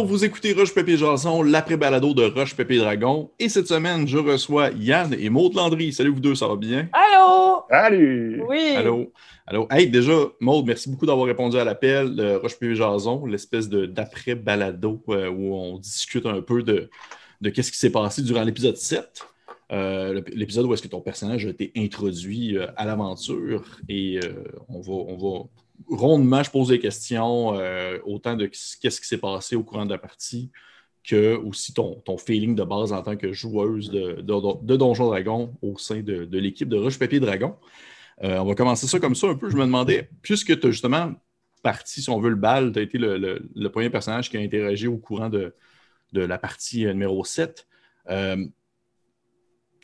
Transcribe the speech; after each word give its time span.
bonjour, 0.00 0.16
vous 0.16 0.24
écoutez 0.24 0.52
Roche 0.54 0.72
Pépé 0.74 0.96
Jason, 0.96 1.42
l'après-balado 1.42 2.14
de 2.14 2.22
Roche 2.24 2.54
Pépé 2.56 2.78
Dragon. 2.78 3.30
Et 3.38 3.48
cette 3.50 3.66
semaine, 3.66 4.06
je 4.08 4.16
reçois 4.18 4.70
Yann 4.70 5.14
et 5.18 5.28
Maud 5.28 5.54
Landry. 5.54 5.92
Salut 5.92 6.10
vous 6.10 6.20
deux, 6.20 6.34
ça 6.34 6.48
va 6.48 6.56
bien? 6.56 6.88
Allô? 6.92 7.62
Salut! 7.68 8.42
Oui. 8.48 8.74
Allô? 8.76 9.12
Allô? 9.46 9.66
Hey, 9.70 9.88
déjà, 9.90 10.12
Maud, 10.40 10.66
merci 10.66 10.88
beaucoup 10.90 11.04
d'avoir 11.06 11.26
répondu 11.26 11.58
à 11.58 11.64
l'appel 11.64 12.14
de 12.14 12.34
Roche 12.36 12.58
Pépé 12.58 12.74
Jason, 12.76 13.26
l'espèce 13.26 13.68
de- 13.68 13.84
d'après-balado 13.86 15.02
euh, 15.10 15.28
où 15.28 15.54
on 15.54 15.78
discute 15.78 16.24
un 16.26 16.40
peu 16.40 16.62
de, 16.62 16.88
de 17.42 17.50
qu'est-ce 17.50 17.70
qui 17.70 17.78
s'est 17.78 17.90
passé 17.92 18.22
durant 18.22 18.42
l'épisode 18.42 18.76
7. 18.76 19.26
Euh, 19.72 20.20
l'épisode 20.34 20.64
où 20.66 20.72
est-ce 20.74 20.82
que 20.82 20.88
ton 20.88 21.00
personnage 21.00 21.46
a 21.46 21.50
été 21.50 21.72
introduit 21.76 22.56
euh, 22.56 22.66
à 22.76 22.86
l'aventure 22.86 23.62
et 23.88 24.18
euh, 24.24 24.42
on, 24.68 24.80
va, 24.80 24.92
on 24.92 25.16
va 25.16 25.44
rondement, 25.88 26.42
je 26.42 26.50
pose 26.50 26.68
des 26.68 26.78
questions 26.78 27.54
euh, 27.54 27.98
autant 28.04 28.36
de 28.36 28.46
qu'est-ce 28.46 29.00
qui 29.00 29.06
s'est 29.06 29.18
passé 29.18 29.56
au 29.56 29.62
courant 29.62 29.86
de 29.86 29.90
la 29.90 29.98
partie 29.98 30.50
que 31.02 31.36
aussi 31.36 31.72
ton, 31.72 31.94
ton 32.04 32.18
feeling 32.18 32.54
de 32.54 32.62
base 32.62 32.92
en 32.92 33.02
tant 33.02 33.16
que 33.16 33.32
joueuse 33.32 33.90
de, 33.90 34.20
Donjon 34.20 35.06
Dragon 35.06 35.56
au 35.62 35.78
sein 35.78 36.02
de, 36.02 36.28
l'équipe 36.38 36.68
de 36.68 36.76
Roche 36.76 36.98
Papier 36.98 37.20
Dragon. 37.20 37.56
Euh, 38.22 38.38
on 38.38 38.44
va 38.44 38.54
commencer 38.54 38.86
ça 38.86 39.00
comme 39.00 39.14
ça 39.14 39.28
un 39.28 39.34
peu. 39.34 39.48
Je 39.48 39.56
me 39.56 39.64
demandais, 39.64 40.10
puisque 40.22 40.60
tu 40.60 40.66
as 40.66 40.70
justement 40.70 41.12
parti, 41.62 42.02
si 42.02 42.10
on 42.10 42.20
veut, 42.20 42.30
le 42.30 42.36
bal, 42.36 42.72
tu 42.72 42.78
as 42.78 42.82
été 42.82 42.98
le, 42.98 43.68
premier 43.68 43.90
personnage 43.90 44.30
qui 44.30 44.36
a 44.36 44.40
interagi 44.40 44.86
au 44.86 44.98
courant 44.98 45.30
de, 45.30 45.54
la 46.12 46.38
partie 46.38 46.84
numéro 46.86 47.24
7. 47.24 47.66
Euh, 48.10 48.44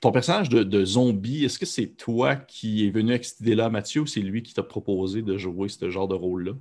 ton 0.00 0.12
personnage 0.12 0.48
de, 0.48 0.62
de 0.62 0.84
zombie, 0.84 1.44
est-ce 1.44 1.58
que 1.58 1.66
c'est 1.66 1.86
toi 1.86 2.36
qui 2.36 2.86
es 2.86 2.91
venu 2.91 3.11
avec 3.11 3.25
cette 3.25 3.41
idée-là, 3.41 3.70
Mathieu, 3.70 4.02
ou 4.02 4.06
c'est 4.06 4.20
lui 4.20 4.42
qui 4.42 4.55
t'a 4.55 4.62
proposé 4.62 5.22
de 5.22 5.36
jouer 5.39 5.69
ce 5.69 5.91
genre 5.91 6.08
de 6.08 6.14
rôle-là? 6.14 6.52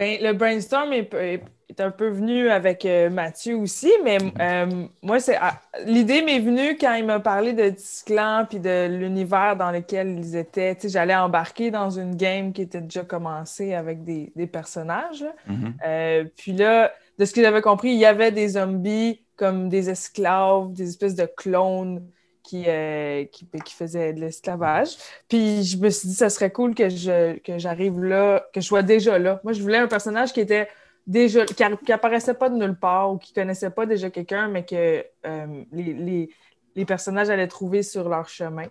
Ben, 0.00 0.18
le 0.22 0.32
brainstorm 0.32 0.94
est, 0.94 1.42
un 1.78 1.90
peu 1.90 2.08
venu 2.08 2.48
avec 2.48 2.86
euh, 2.86 3.10
Mathieu 3.10 3.54
aussi, 3.56 3.92
mais 4.02 4.16
euh, 4.40 4.86
moi, 5.02 5.20
c'est 5.20 5.36
ah, 5.38 5.60
l'idée 5.84 6.22
m'est 6.22 6.40
venue 6.40 6.78
quand 6.78 6.94
il 6.94 7.04
m'a 7.04 7.20
parlé 7.20 7.52
de 7.52 7.68
Disclan 7.68 8.46
puis 8.48 8.60
de 8.60 8.88
l'univers 8.88 9.56
dans 9.56 9.70
lequel 9.70 10.18
ils 10.18 10.36
étaient. 10.36 10.74
Tu 10.74 10.82
sais, 10.82 10.88
j'allais 10.88 11.14
embarquer 11.14 11.70
dans 11.70 11.90
une 11.90 12.16
game 12.16 12.54
qui 12.54 12.62
était 12.62 12.80
déjà 12.80 13.04
commencée 13.04 13.74
avec 13.74 14.02
des, 14.02 14.32
des 14.34 14.46
personnages. 14.46 15.26
Mhm. 15.46 15.74
Euh, 15.86 16.24
puis 16.34 16.52
là, 16.52 16.92
de 17.18 17.24
ce 17.26 17.34
que 17.34 17.42
j'avais 17.42 17.60
compris, 17.60 17.90
il 17.90 17.98
y 17.98 18.06
avait 18.06 18.32
des 18.32 18.48
zombies 18.48 19.22
comme 19.36 19.68
des 19.68 19.90
esclaves, 19.90 20.72
des 20.72 20.88
espèces 20.88 21.14
de 21.14 21.28
clones 21.36 22.02
qui, 22.42 22.64
euh, 22.68 23.24
qui, 23.26 23.46
qui 23.64 23.74
faisaient 23.74 24.12
de 24.12 24.20
l'esclavage. 24.20 24.96
Puis 25.28 25.62
je 25.64 25.76
me 25.78 25.90
suis 25.90 26.08
dit, 26.08 26.14
ça 26.14 26.30
serait 26.30 26.50
cool 26.50 26.74
que 26.74 26.88
je 26.88 27.38
que 27.38 27.58
j'arrive 27.58 28.02
là, 28.02 28.44
que 28.52 28.60
je 28.60 28.66
sois 28.66 28.82
déjà 28.82 29.18
là. 29.18 29.40
Moi, 29.44 29.52
je 29.52 29.62
voulais 29.62 29.78
un 29.78 29.88
personnage 29.88 30.32
qui 30.32 30.40
était 30.40 30.68
déjà, 31.06 31.44
qui, 31.46 31.92
apparaissait 31.92 32.34
pas 32.34 32.48
de 32.50 32.56
nulle 32.56 32.78
part 32.78 33.12
ou 33.12 33.18
qui 33.18 33.32
connaissait 33.32 33.70
pas 33.70 33.86
déjà 33.86 34.10
quelqu'un, 34.10 34.48
mais 34.48 34.64
que 34.64 35.04
euh, 35.26 35.62
les, 35.72 35.92
les- 35.94 36.30
les 36.76 36.84
personnages 36.84 37.28
allaient 37.30 37.48
trouver 37.48 37.82
sur 37.82 38.08
leur 38.08 38.28
chemin. 38.28 38.66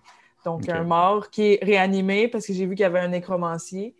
Donc, 0.46 0.70
un 0.70 0.84
mort 0.86 1.30
qui 1.30 1.54
est 1.54 1.60
réanimé 1.62 2.30
parce 2.30 2.48
que 2.48 2.54
j'ai 2.54 2.66
vu 2.66 2.76
qu'il 2.76 2.84
y 2.84 2.86
avait 2.86 3.00
un 3.00 3.10
nécromancier 3.10 3.94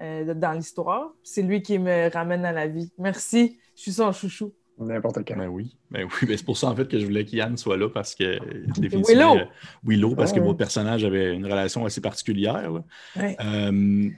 euh, 0.00 0.32
dans 0.34 0.52
l'histoire. 0.52 1.10
C'est 1.24 1.42
lui 1.42 1.60
qui 1.60 1.78
me 1.80 2.08
ramène 2.12 2.44
à 2.44 2.52
la 2.52 2.68
vie. 2.68 2.92
Merci, 2.98 3.58
je 3.74 3.82
suis 3.82 3.92
son 3.94 4.12
chouchou. 4.12 4.52
N'importe 4.86 5.18
quand. 5.26 5.36
Ben 5.36 5.48
oui, 5.48 5.76
ben 5.90 6.04
oui. 6.04 6.26
Ben 6.28 6.36
c'est 6.36 6.44
pour 6.44 6.56
ça 6.56 6.68
en 6.68 6.76
fait 6.76 6.88
que 6.88 6.98
je 6.98 7.04
voulais 7.04 7.24
qu'Yann 7.24 7.56
soit 7.56 7.76
là 7.76 7.88
parce 7.88 8.14
que 8.14 8.38
définitivement, 8.80 9.34
Willow. 9.34 9.42
euh, 9.42 9.44
Willow, 9.84 10.14
parce 10.16 10.32
que 10.32 10.40
votre 10.40 10.58
personnage 10.58 11.04
avait 11.04 11.34
une 11.34 11.44
relation 11.46 11.84
assez 11.84 12.00
particulière. 12.00 12.72
Ouais. 13.16 13.36
Euh, 13.44 14.08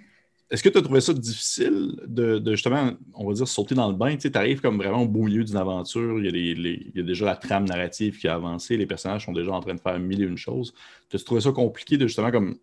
Est-ce 0.51 0.63
que 0.63 0.69
tu 0.69 0.79
as 0.79 0.83
trouvé 0.83 1.01
ça 1.01 1.13
difficile 1.15 1.97
de, 2.07 2.39
de, 2.39 2.51
justement, 2.53 2.93
on 3.15 3.27
va 3.27 3.33
dire, 3.35 3.49
sauter 3.49 3.75
dans 3.75 3.89
le 3.89 3.97
bain? 3.97 4.17
Tu 4.17 4.31
arrives 4.35 4.61
comme 4.61 4.77
vraiment 4.77 5.03
au 5.03 5.09
beau 5.09 5.23
milieu 5.25 5.43
d'une 5.43 5.57
aventure, 5.57 6.19
il 6.19 6.27
y, 6.27 6.29
a 6.29 6.31
les- 6.31 6.55
les- 6.55 6.87
il 6.95 6.99
y 6.99 7.01
a 7.01 7.03
déjà 7.03 7.25
la 7.25 7.35
trame 7.35 7.65
narrative 7.65 8.19
qui 8.19 8.29
a 8.29 8.35
avancé, 8.35 8.77
les 8.77 8.87
personnages 8.87 9.25
sont 9.25 9.33
déjà 9.33 9.51
en 9.53 9.61
train 9.61 9.75
de 9.75 9.81
faire 9.81 9.99
mille 9.99 10.23
et 10.23 10.27
une 10.27 10.37
choses. 10.37 10.73
Tu 11.09 11.19
trouvé 11.19 11.41
ça 11.41 11.51
compliqué 11.51 11.97
de 11.97 12.07
justement 12.07 12.31
comme 12.31 12.57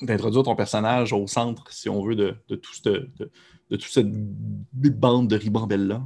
d'introduire 0.00 0.42
ton 0.42 0.56
personnage 0.56 1.12
au 1.12 1.26
centre, 1.26 1.70
si 1.72 1.88
on 1.88 2.02
veut, 2.02 2.16
de, 2.16 2.34
de 2.48 2.56
tout 2.56 2.74
ce- 2.74 2.88
de, 2.88 3.30
de 3.70 3.76
toute 3.76 3.92
cette 3.92 4.10
bande 4.10 5.28
de 5.28 5.36
ribambelles-là? 5.36 6.02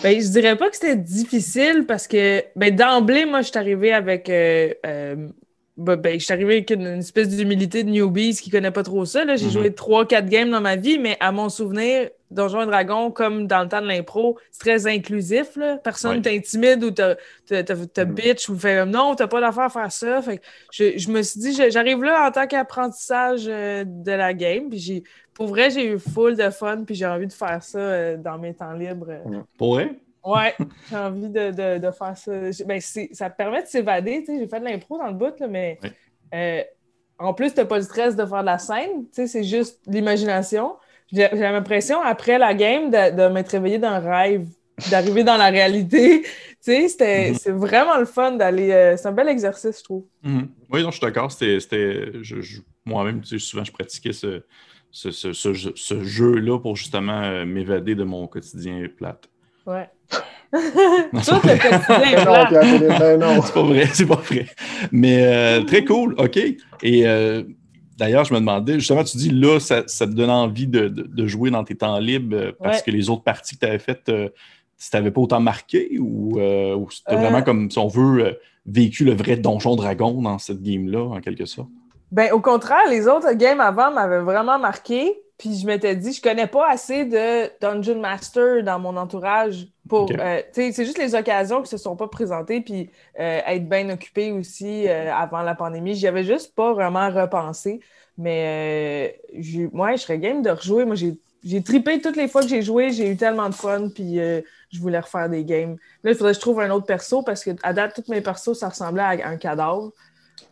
Ben, 0.00 0.20
je 0.20 0.28
dirais 0.28 0.56
pas 0.56 0.68
que 0.70 0.76
c'était 0.76 0.96
difficile 0.96 1.84
parce 1.86 2.06
que 2.08 2.42
ben, 2.56 2.74
d'emblée, 2.74 3.24
moi, 3.24 3.42
je 3.42 3.48
suis 3.48 3.58
arrivée 3.58 3.92
avec. 3.92 4.28
euh, 4.28 4.72
euh, 4.86 5.28
ben, 5.76 5.96
ben, 5.96 6.18
je 6.20 6.24
suis 6.24 6.32
arrivée 6.34 6.54
avec 6.56 6.70
une, 6.70 6.82
une 6.86 6.98
espèce 6.98 7.28
d'humilité 7.28 7.82
de 7.82 7.90
newbies 7.90 8.34
qui 8.36 8.50
connaît 8.50 8.70
pas 8.70 8.82
trop 8.82 9.04
ça. 9.04 9.24
là. 9.24 9.36
J'ai 9.36 9.46
Mhm. 9.46 9.52
joué 9.52 9.70
3-4 9.70 10.26
games 10.28 10.50
dans 10.50 10.60
ma 10.60 10.76
vie, 10.76 10.98
mais 10.98 11.16
à 11.20 11.32
mon 11.32 11.48
souvenir, 11.48 12.10
Donjons 12.30 12.62
et 12.62 12.66
Dragons, 12.66 13.10
comme 13.10 13.46
dans 13.46 13.62
le 13.62 13.68
temps 13.68 13.80
de 13.82 13.86
l'impro, 13.86 14.38
c'est 14.50 14.60
très 14.60 14.86
inclusif. 14.86 15.56
Là. 15.56 15.76
Personne 15.78 16.16
Ouais. 16.16 16.22
t'intimide 16.22 16.82
ou 16.84 16.90
te, 16.90 17.14
te, 17.46 17.60
te- 17.62 17.84
te 17.84 18.00
Mhm. 18.02 18.14
bitch 18.14 18.48
ou 18.48 18.58
fait 18.58 18.84
non, 18.86 19.14
t'as 19.14 19.26
pas 19.28 19.40
d'affaire 19.40 19.64
à 19.64 19.68
faire 19.70 19.92
ça. 19.92 20.20
Fait 20.22 20.38
que 20.38 20.42
je, 20.72 20.98
je 20.98 21.10
me 21.10 21.22
suis 21.22 21.40
dit, 21.40 21.54
je- 21.54 21.70
j'arrive 21.70 22.02
là 22.02 22.26
en 22.26 22.30
tant 22.30 22.46
qu'apprentissage 22.46 23.44
euh, 23.48 23.84
de 23.86 24.12
la 24.12 24.34
game. 24.34 24.68
Puis 24.70 24.78
j'ai, 24.78 25.02
pour 25.34 25.46
vrai, 25.48 25.70
j'ai 25.70 25.86
eu 25.92 25.98
full 25.98 26.36
de 26.36 26.50
fun. 26.50 26.84
Puis 26.84 26.94
j'ai 26.94 27.06
envie 27.06 27.26
de 27.26 27.32
faire 27.32 27.62
ça 27.62 27.78
euh, 27.78 28.16
dans 28.16 28.38
mes 28.38 28.54
temps 28.54 28.72
libres. 28.72 29.12
Pour 29.58 29.74
vrai? 29.74 29.90
Ouais, 30.24 30.54
j'ai 30.88 30.96
envie 30.96 31.28
de, 31.28 31.50
de, 31.50 31.78
de 31.78 31.90
faire 31.90 32.16
ça. 32.16 32.32
Ben, 32.66 32.80
ça 32.80 33.30
permet 33.30 33.62
de 33.62 33.66
s'évader. 33.66 34.20
tu 34.20 34.26
sais. 34.26 34.38
J'ai 34.38 34.46
fait 34.48 34.60
de 34.60 34.64
l'impro 34.64 34.98
dans 34.98 35.08
le 35.08 35.14
bout, 35.14 35.38
là, 35.40 35.48
mais 35.48 35.78
euh, 36.34 36.62
en 37.18 37.34
plus, 37.34 37.52
tu 37.54 37.60
n'as 37.60 37.66
pas 37.66 37.78
le 37.78 37.82
stress 37.84 38.14
de 38.16 38.24
faire 38.24 38.40
de 38.40 38.46
la 38.46 38.58
scène. 38.58 39.04
tu 39.06 39.08
sais, 39.14 39.26
C'est 39.26 39.44
juste 39.44 39.80
l'imagination. 39.86 40.76
J'ai 41.12 41.28
l'impression, 41.32 42.00
après 42.00 42.38
la 42.38 42.54
game, 42.54 42.90
de, 42.90 43.16
de 43.16 43.28
m'être 43.28 43.50
réveillée 43.50 43.78
d'un 43.78 43.98
rêve, 43.98 44.46
d'arriver 44.90 45.24
dans 45.24 45.36
la 45.36 45.48
réalité. 45.50 46.22
Tu 46.64 46.70
sais, 46.70 46.88
c'était- 46.88 47.30
Mhm. 47.30 47.34
C'est 47.34 47.50
vraiment 47.50 47.96
le 47.98 48.04
fun 48.04 48.32
d'aller. 48.32 48.70
euh, 48.70 48.96
c'est 48.96 49.08
un 49.08 49.12
bel 49.12 49.28
exercice, 49.28 49.78
je 49.80 49.82
trouve. 49.84 50.04
Mhm. 50.22 50.48
Oui, 50.70 50.82
non, 50.84 50.92
je 50.92 50.98
suis 50.98 51.04
d'accord. 51.04 51.32
C'était, 51.32 51.58
moi-même, 52.84 53.20
tu 53.20 53.28
sais, 53.38 53.44
souvent, 53.44 53.64
je 53.64 53.72
pratiquais 53.72 54.12
ce, 54.12 54.44
ce, 54.92 55.10
ce- 55.10 55.32
ce 55.32 55.52
jeu- 55.52 55.72
ce 55.74 56.04
jeu-là 56.04 56.58
pour 56.60 56.76
justement 56.76 57.20
euh, 57.22 57.44
m'évader 57.44 57.94
de 57.96 58.04
mon 58.04 58.26
quotidien 58.28 58.80
plate. 58.96 59.28
Ouais. 59.66 59.88
Tout 60.52 60.58
c'est 61.22 61.32
le 61.32 61.70
quotidien 61.70 62.02
est 62.02 62.16
Non, 62.16 62.22
plat. 62.24 62.46
Pierre-Philippe, 62.46 63.20
non. 63.20 63.42
C'est 63.42 63.54
pas 63.54 63.62
vrai, 63.62 63.86
c'est 63.92 64.06
pas 64.06 64.16
vrai. 64.16 64.46
Mais 64.92 65.24
euh, 65.24 65.62
très 65.64 65.84
cool, 65.84 66.14
OK. 66.18 66.36
Et 66.36 67.06
euh, 67.06 67.42
d'ailleurs, 67.96 68.24
je 68.24 68.34
me 68.34 68.38
demandais, 68.40 68.74
justement, 68.74 69.02
tu 69.02 69.16
dis 69.16 69.30
là, 69.30 69.58
ça, 69.60 69.84
ça 69.86 70.06
te 70.06 70.12
donne 70.12 70.30
envie 70.30 70.66
de, 70.66 70.88
de- 70.88 71.02
de 71.10 71.26
jouer 71.26 71.50
dans 71.50 71.64
tes 71.64 71.74
temps 71.74 71.98
libres 71.98 72.52
parce 72.62 72.78
Ouais. 72.78 72.82
que 72.84 72.90
les 72.90 73.08
autres 73.08 73.22
parties 73.22 73.54
que 73.54 73.60
tu 73.60 73.66
avais 73.66 73.78
faites, 73.78 74.08
euh, 74.10 74.28
ça 74.76 74.98
t'avait 74.98 75.10
pas 75.10 75.20
autant 75.22 75.40
marqué 75.40 75.96
ou, 75.98 76.38
euh, 76.38 76.74
ou 76.76 76.90
c'était 76.90 77.14
Euh. 77.14 77.16
vraiment 77.20 77.42
comme, 77.42 77.70
si 77.70 77.78
on 77.78 77.88
veut, 77.88 78.24
euh, 78.26 78.32
vécu 78.66 79.04
le 79.04 79.14
vrai 79.14 79.36
Donjon 79.36 79.74
Dragon 79.76 80.20
dans 80.20 80.38
cette 80.38 80.60
game-là, 80.62 81.02
en 81.02 81.20
quelque 81.20 81.46
sorte? 81.46 81.70
Ben, 82.12 82.30
au 82.32 82.40
contraire, 82.40 82.88
les 82.90 83.08
autres 83.08 83.32
games 83.32 83.60
avant 83.60 83.90
m'avaient 83.90 84.20
vraiment 84.20 84.58
marqué. 84.58 85.18
Puis 85.38 85.58
je 85.58 85.66
m'étais 85.66 85.96
dit, 85.96 86.12
je 86.12 86.22
connais 86.22 86.46
pas 86.46 86.70
assez 86.70 87.04
de 87.04 87.50
Dungeon 87.60 87.98
Master 87.98 88.62
dans 88.62 88.78
mon 88.78 88.96
entourage 88.96 89.66
pour. 89.88 90.08
Euh, 90.12 90.40
c'est 90.52 90.84
juste 90.84 90.98
les 90.98 91.14
occasions 91.16 91.62
qui 91.62 91.68
se 91.68 91.78
sont 91.78 91.96
pas 91.96 92.06
présentées. 92.06 92.60
Puis 92.60 92.90
euh, 93.18 93.40
être 93.46 93.68
bien 93.68 93.88
occupé 93.90 94.30
aussi 94.30 94.86
euh, 94.86 95.12
avant 95.12 95.40
la 95.40 95.54
pandémie. 95.54 95.94
J'y 95.94 96.06
avais 96.06 96.22
juste 96.22 96.54
pas 96.54 96.74
vraiment 96.74 97.10
repensé. 97.10 97.80
Mais 98.18 99.18
moi, 99.72 99.96
je 99.96 100.02
serais 100.02 100.18
game 100.18 100.42
de 100.42 100.50
rejouer. 100.50 100.84
Moi, 100.84 100.94
j'ai. 100.94 101.18
J'ai 101.44 101.60
trippé 101.60 102.00
toutes 102.00 102.14
les 102.14 102.28
fois 102.28 102.42
que 102.42 102.48
j'ai 102.48 102.62
joué, 102.62 102.92
j'ai 102.92 103.10
eu 103.10 103.16
tellement 103.16 103.48
de 103.48 103.54
fun, 103.54 103.88
puis 103.92 104.20
euh, 104.20 104.42
je 104.70 104.78
voulais 104.78 105.00
refaire 105.00 105.28
des 105.28 105.44
games. 105.44 105.76
Là, 106.04 106.12
il 106.12 106.16
faudrait 106.16 106.32
que 106.32 106.36
je 106.36 106.40
trouve 106.40 106.60
un 106.60 106.70
autre 106.70 106.86
perso 106.86 107.22
parce 107.22 107.42
que 107.42 107.50
à 107.64 107.72
date, 107.72 108.00
tous 108.00 108.08
mes 108.12 108.20
persos, 108.20 108.54
ça 108.54 108.68
ressemblait 108.68 109.02
à 109.02 109.28
un 109.28 109.36
cadavre. 109.36 109.90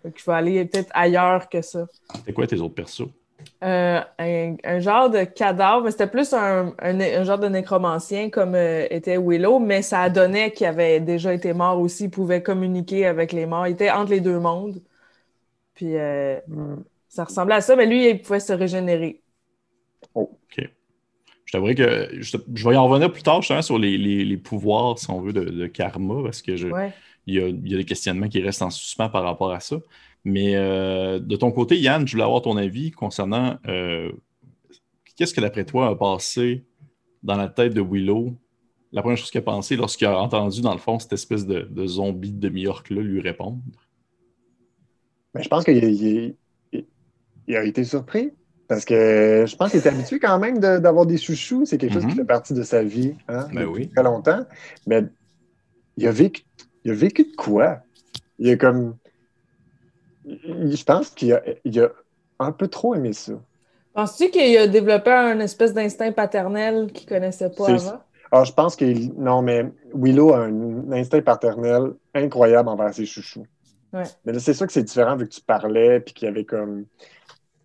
Donc, 0.04 0.14
il 0.16 0.22
faut 0.22 0.32
aller 0.32 0.64
peut-être 0.64 0.90
ailleurs 0.94 1.48
que 1.48 1.62
ça. 1.62 1.86
C'était 2.14 2.32
quoi 2.32 2.46
tes 2.46 2.60
autres 2.60 2.74
persos? 2.74 3.08
Euh, 3.62 4.00
un, 4.18 4.56
un 4.64 4.78
genre 4.80 5.10
de 5.10 5.24
cadavre, 5.24 5.84
mais 5.84 5.90
c'était 5.90 6.06
plus 6.06 6.32
un, 6.32 6.74
un- 6.80 7.00
un 7.00 7.24
genre 7.24 7.38
de 7.38 7.48
nécromancien 7.48 8.30
comme 8.30 8.54
euh, 8.54 8.86
était 8.90 9.18
Willow, 9.18 9.58
mais 9.58 9.82
ça 9.82 10.08
donnait 10.08 10.50
qu'il 10.52 10.66
avait 10.66 11.00
déjà 11.00 11.34
été 11.34 11.52
mort 11.52 11.78
aussi, 11.78 12.04
il 12.04 12.10
pouvait 12.10 12.42
communiquer 12.42 13.06
avec 13.06 13.32
les 13.32 13.44
morts, 13.46 13.66
il 13.66 13.72
était 13.72 13.90
entre 13.90 14.12
les 14.12 14.20
deux 14.20 14.38
mondes. 14.38 14.82
Puis 15.74 15.96
euh, 15.96 16.40
Hmm. 16.46 16.82
ça 17.08 17.24
ressemblait 17.24 17.56
à 17.56 17.60
ça, 17.62 17.76
mais 17.76 17.86
lui, 17.86 18.08
il 18.10 18.22
pouvait 18.22 18.40
se 18.40 18.52
régénérer. 18.54 19.22
Je 21.46 21.52
t'avouerais 21.52 21.74
que 21.74 22.08
je, 22.20 22.36
je 22.54 22.68
vais 22.68 22.74
y 22.74 22.78
en 22.78 22.86
revenir 22.88 23.10
plus 23.12 23.22
tard 23.22 23.42
justement 23.42 23.62
sur 23.62 23.78
les, 23.78 23.98
les- 23.98 24.24
les 24.24 24.36
pouvoirs, 24.36 24.98
si 24.98 25.10
on 25.10 25.20
veut, 25.20 25.32
de, 25.32 25.44
de 25.44 25.66
karma, 25.66 26.22
parce 26.22 26.42
que 26.42 26.56
je, 26.56 26.68
Ouais. 26.68 26.94
Il, 27.30 27.34
y 27.34 27.40
a, 27.42 27.48
il 27.48 27.68
y 27.70 27.74
a 27.74 27.78
des 27.78 27.84
questionnements 27.84 28.28
qui 28.28 28.40
restent 28.40 28.62
en 28.62 28.70
suspens 28.70 29.08
par 29.08 29.22
rapport 29.22 29.52
à 29.52 29.60
ça. 29.60 29.76
Mais 30.24 30.56
euh, 30.56 31.18
de 31.18 31.36
ton 31.36 31.50
côté, 31.50 31.78
Yann, 31.78 32.06
je 32.06 32.12
voulais 32.12 32.24
avoir 32.24 32.42
ton 32.42 32.56
avis 32.56 32.90
concernant 32.90 33.58
euh, 33.66 34.12
qu'est-ce 35.16 35.32
que 35.34 35.40
d'après 35.40 35.64
toi 35.64 35.88
a 35.88 35.94
passé 35.96 36.64
dans 37.22 37.36
la 37.36 37.48
tête 37.48 37.74
de 37.74 37.80
Willow, 37.80 38.34
la 38.92 39.02
première 39.02 39.16
chose 39.18 39.30
qu'il 39.30 39.38
a 39.38 39.42
pensé 39.42 39.76
lorsqu'il 39.76 40.06
a 40.06 40.18
entendu, 40.18 40.60
dans 40.62 40.72
le 40.72 40.78
fond, 40.80 40.98
cette 40.98 41.12
espèce 41.12 41.46
de, 41.46 41.60
de 41.62 41.86
zombie 41.86 42.32
de 42.32 42.40
demi-orque-là 42.40 43.00
lui 43.02 43.20
répondre? 43.20 43.58
Ben, 45.34 45.42
je 45.42 45.48
pense 45.48 45.64
qu'il 45.64 45.76
il- 45.82 46.36
il- 46.72 46.86
il 47.46 47.56
a 47.56 47.64
été 47.64 47.84
surpris. 47.84 48.30
Parce 48.68 48.84
que 48.84 49.46
je 49.48 49.56
pense 49.56 49.72
qu'il 49.72 49.80
est 49.80 49.86
habitué 49.88 50.20
quand 50.20 50.38
même 50.38 50.60
de- 50.60 50.78
d'avoir 50.78 51.04
des 51.04 51.18
chouchous. 51.18 51.66
C'est 51.66 51.76
quelque 51.76 51.92
chose 51.94 52.02
qui 52.04 52.10
Mhm. 52.10 52.16
fait 52.18 52.24
partie 52.24 52.54
de 52.54 52.62
sa 52.62 52.84
vie 52.84 53.14
hein, 53.26 53.48
Ben 53.52 53.62
depuis 53.66 53.82
oui. 53.86 53.88
très 53.88 54.04
longtemps. 54.04 54.46
Mais 54.86 55.02
il 55.96 56.06
a 56.06 56.12
vécu, 56.12 56.42
il 56.84 56.92
a 56.92 56.94
vécu 56.94 57.24
de 57.24 57.36
quoi? 57.36 57.78
Il 58.38 58.50
a 58.50 58.56
comme. 58.56 58.96
Je 60.26 60.84
pense 60.84 61.10
qu'il 61.10 61.32
a, 61.32 61.42
il 61.64 61.80
a 61.80 61.90
un 62.38 62.52
peu 62.52 62.68
trop 62.68 62.94
aimé 62.94 63.12
ça. 63.12 63.34
Penses-tu 63.94 64.30
qu'il 64.30 64.56
a 64.56 64.66
développé 64.66 65.10
un 65.10 65.40
espèce 65.40 65.74
d'instinct 65.74 66.12
paternel 66.12 66.92
qu'il 66.92 67.08
connaissait 67.08 67.50
pas 67.50 67.70
avant? 67.70 68.00
Alors, 68.32 68.44
je 68.44 68.52
pense 68.52 68.76
que 68.76 68.84
non, 69.20 69.42
mais 69.42 69.66
Willow 69.92 70.32
a 70.32 70.44
un 70.44 70.92
instinct 70.92 71.22
paternel 71.22 71.94
incroyable 72.14 72.68
envers 72.68 72.94
ses 72.94 73.04
chouchous. 73.04 73.46
Ouais. 73.92 74.04
Mais 74.24 74.32
là, 74.32 74.38
c'est 74.38 74.54
sûr 74.54 74.68
que 74.68 74.72
c'est 74.72 74.84
différent 74.84 75.16
vu 75.16 75.28
que 75.28 75.34
tu 75.34 75.40
parlais 75.40 75.98
puis 75.98 76.14
qu'il 76.14 76.26
y 76.26 76.28
avait 76.28 76.44
comme. 76.44 76.84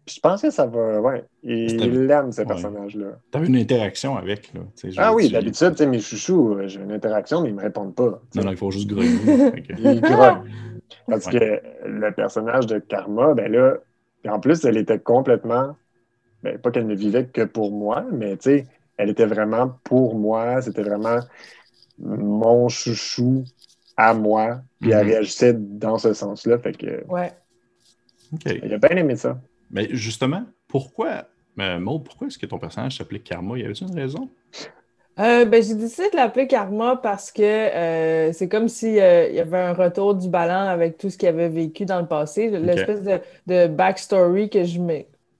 Puis 0.05 0.15
je 0.15 0.19
pense 0.21 0.41
que 0.41 0.51
ça 0.51 0.67
va. 0.67 1.01
Ouais. 1.01 1.23
Il 1.41 2.09
aime 2.11 2.31
ces 2.31 2.41
Ouais. 2.41 2.47
personnages-là. 2.47 3.17
Tu 3.31 3.37
avais 3.37 3.47
une 3.47 3.55
interaction 3.55 4.15
avec. 4.15 4.53
Là, 4.53 4.61
tu 4.75 4.81
sais, 4.81 4.91
je 4.91 5.01
Ah 5.01 5.13
oui, 5.13 5.29
d'habitude, 5.31 5.71
tu 5.71 5.77
sais, 5.77 5.87
mes 5.87 5.99
chouchous, 5.99 6.53
euh, 6.53 6.67
j'ai 6.67 6.79
une 6.79 6.91
interaction, 6.91 7.41
mais 7.41 7.49
ils 7.49 7.55
me 7.55 7.61
répondent 7.61 7.95
pas. 7.95 8.21
Non, 8.35 8.43
non, 8.43 8.51
il 8.51 8.57
faut 8.57 8.69
juste 8.71 8.87
grogner. 8.87 9.09
Ils 9.79 10.01
grognent. 10.01 10.43
Parce 11.07 11.25
Ouais. 11.27 11.39
que 11.39 11.87
le 11.87 12.11
personnage 12.11 12.67
de 12.67 12.77
Karma, 12.79 13.33
ben 13.33 13.51
là, 13.51 13.77
en 14.27 14.39
plus, 14.39 14.63
elle 14.65 14.77
était 14.77 14.99
complètement. 14.99 15.75
Ben, 16.43 16.59
pas 16.59 16.69
qu'elle 16.69 16.85
ne 16.85 16.95
vivait 16.95 17.25
que 17.25 17.41
pour 17.41 17.71
moi, 17.71 18.05
mais 18.11 18.37
tu 18.37 18.43
sais, 18.43 18.67
elle 18.97 19.09
était 19.09 19.25
vraiment 19.25 19.79
pour 19.83 20.15
moi. 20.15 20.61
C'était 20.61 20.83
vraiment 20.83 21.19
mon 21.97 22.69
chouchou 22.69 23.43
à 23.97 24.13
moi. 24.13 24.61
Puis 24.79 24.91
elle 24.91 25.05
Mhm. 25.05 25.11
réagissait 25.13 25.53
dans 25.55 25.97
ce 25.97 26.13
sens-là. 26.13 26.59
Fait 26.59 26.73
que 26.73 27.03
Ouais. 27.07 27.31
OK. 28.33 28.41
il 28.63 28.73
a 28.73 28.77
bien 28.77 28.97
aimé 28.97 29.15
ça. 29.15 29.39
Mais 29.71 29.87
justement, 29.91 30.43
pourquoi, 30.67 31.25
euh, 31.59 31.79
Maud, 31.79 32.03
pourquoi 32.03 32.27
est-ce 32.27 32.37
que 32.37 32.45
ton 32.45 32.59
personnage 32.59 32.97
s'appelait 32.97 33.19
Karma? 33.19 33.57
Y 33.57 33.65
avait-il 33.65 33.87
une 33.87 33.99
raison? 33.99 34.29
Euh, 35.17 35.45
ben, 35.45 35.63
j'ai 35.63 35.75
décidé 35.75 36.09
de 36.09 36.17
l'appeler 36.17 36.45
Karma 36.45 36.97
parce 37.01 37.31
que 37.31 37.41
euh, 37.41 38.33
c'est 38.33 38.49
comme 38.49 38.67
s'il 38.67 38.95
y 38.95 38.99
avait 38.99 39.57
un 39.57 39.73
retour 39.73 40.13
du 40.13 40.27
ballon 40.27 40.69
avec 40.69 40.97
tout 40.97 41.09
ce 41.09 41.17
qu'il 41.17 41.29
avait 41.29 41.47
vécu 41.47 41.85
dans 41.85 42.01
le 42.01 42.07
passé. 42.07 42.49
L'espèce 42.49 43.01
de, 43.01 43.19
de 43.47 43.67
backstory 43.67 44.49
que 44.49 44.65
je 44.65 44.81